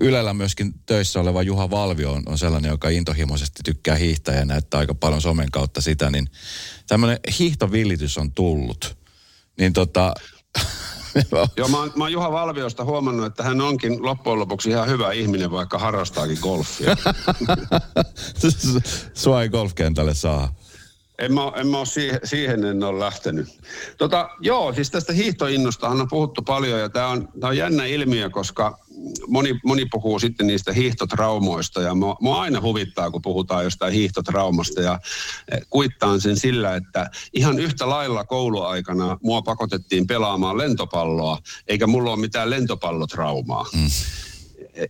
[0.00, 4.80] Ylellä myöskin töissä oleva Juha Valvio on, on sellainen, joka intohimoisesti tykkää hiihtää ja näyttää
[4.80, 6.26] aika paljon somen kautta sitä, niin
[6.86, 8.96] tämmöinen hiihtovillitys on tullut.
[9.58, 10.14] Niin tota,
[11.56, 15.12] Joo, mä oon, mä oon Juha Valviosta huomannut, että hän onkin loppujen lopuksi ihan hyvä
[15.12, 16.96] ihminen, vaikka harrastaakin golfia.
[19.14, 20.54] Sua ei golfkentälle saa.
[21.18, 23.48] En mä, en mä ole siihen, siihen en ole lähtenyt.
[23.98, 28.30] Tota, joo, siis tästä hiihtoinnostahan on puhuttu paljon ja tämä on, tää on jännä ilmiö,
[28.30, 28.78] koska
[29.28, 34.80] moni, moni puhuu sitten niistä hiihtotraumoista ja mua, mua aina huvittaa, kun puhutaan jostain hiihtotraumasta
[34.82, 35.00] ja
[35.52, 42.10] eh, kuittaan sen sillä, että ihan yhtä lailla kouluaikana mua pakotettiin pelaamaan lentopalloa, eikä mulla
[42.10, 43.66] ole mitään lentopallotraumaa.
[43.74, 43.88] Mm.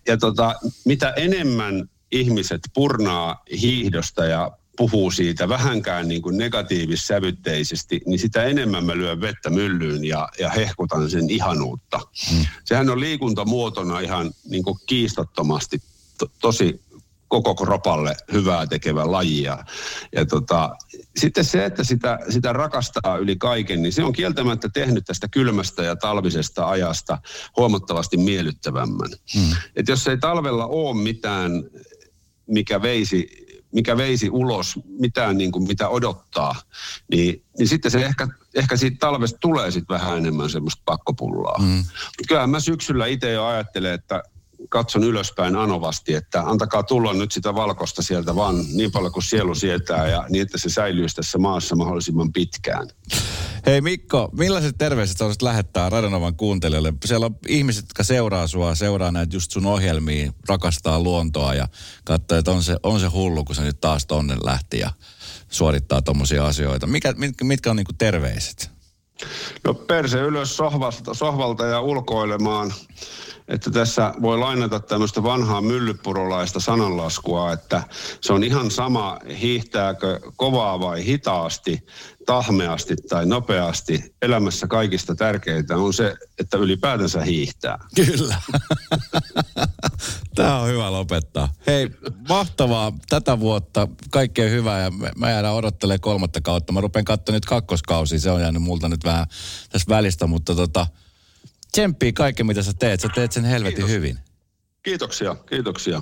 [0.07, 8.19] Ja tota, mitä enemmän ihmiset purnaa hiihdosta ja puhuu siitä vähänkään niin kuin negatiivissävytteisesti, niin
[8.19, 11.99] sitä enemmän mä lyön vettä myllyyn ja, ja hehkutan sen ihanuutta.
[12.31, 12.45] Hmm.
[12.65, 15.81] Sehän on liikuntamuotona ihan niin kuin kiistattomasti
[16.17, 16.81] to, tosi
[17.27, 19.43] koko kropalle hyvää tekevä laji.
[19.43, 19.63] Ja,
[20.15, 20.75] ja tota,
[21.17, 25.83] sitten se, että sitä, sitä rakastaa yli kaiken, niin se on kieltämättä tehnyt tästä kylmästä
[25.83, 27.17] ja talvisesta ajasta
[27.57, 29.09] huomattavasti miellyttävämmän.
[29.33, 29.55] Hmm.
[29.75, 31.51] Et jos ei talvella ole mitään,
[32.47, 33.44] mikä veisi
[33.75, 36.55] mikä veisi ulos mitään niin kuin mitä odottaa,
[37.11, 41.61] niin, niin sitten se ehkä, ehkä siitä talvesta tulee sitten vähän enemmän semmoista pakkopullaa.
[41.61, 41.83] Mm.
[42.27, 44.23] Kyllähän mä syksyllä itse jo ajattelen, että
[44.69, 49.55] katson ylöspäin anovasti, että antakaa tulla nyt sitä valkosta sieltä vaan niin paljon kuin sielu
[49.55, 52.87] sietää ja niin, että se säilyisi tässä maassa mahdollisimman pitkään.
[53.65, 56.93] Hei Mikko, millaiset terveiset haluaisit lähettää Radanovan kuuntelijoille?
[57.05, 61.67] Siellä on ihmiset, jotka seuraa sua, seuraa näitä just sun ohjelmia, rakastaa luontoa ja
[62.05, 64.91] katsoo, että on se, on se hullu, kun se nyt taas tonne lähti ja
[65.49, 66.87] suorittaa tuommoisia asioita.
[66.87, 68.75] Mikä, mitkä, mitkä on niinku terveiset?
[69.63, 72.73] No perse ylös sohvalta, sohvalta ja ulkoilemaan
[73.47, 77.83] että tässä voi lainata tämmöistä vanhaa myllypurolaista sananlaskua, että
[78.21, 81.85] se on ihan sama hiihtääkö kovaa vai hitaasti,
[82.25, 84.15] tahmeasti tai nopeasti.
[84.21, 87.79] Elämässä kaikista tärkeintä on se, että ylipäätänsä hiihtää.
[87.95, 88.35] Kyllä.
[90.35, 91.49] Tämä on hyvä lopettaa.
[91.67, 91.89] Hei,
[92.29, 93.87] mahtavaa tätä vuotta.
[94.09, 96.73] Kaikkea hyvää ja mä jäädään odottelemaan kolmatta kautta.
[96.73, 98.19] Mä rupean katsomaan nyt kakkoskausi.
[98.19, 99.25] Se on jäänyt multa nyt vähän
[99.69, 100.87] tässä välistä, mutta tota,
[101.75, 102.99] tsemppii kaiken, mitä sä teet.
[102.99, 103.91] Sä teet sen helvetin Kiitos.
[103.91, 104.17] hyvin.
[104.83, 106.01] Kiitoksia, kiitoksia.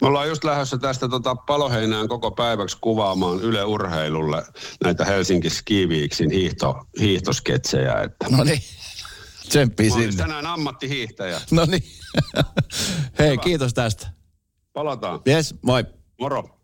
[0.00, 4.44] Me ollaan just lähdössä tästä tota paloheinään koko päiväksi kuvaamaan Yle Urheilulle
[4.84, 8.00] näitä Helsinki Skiviiksin hiihto, hiihtosketsejä.
[8.02, 8.26] Että...
[8.30, 8.60] No niin,
[9.48, 10.16] tsemppii Mä sinne.
[10.16, 11.40] tänään ammattihiihtäjä.
[11.50, 11.82] No niin.
[13.18, 13.42] Hei, Hyvä.
[13.42, 14.10] kiitos tästä.
[14.72, 15.20] Palataan.
[15.28, 15.84] Yes, moi.
[16.20, 16.61] Moro.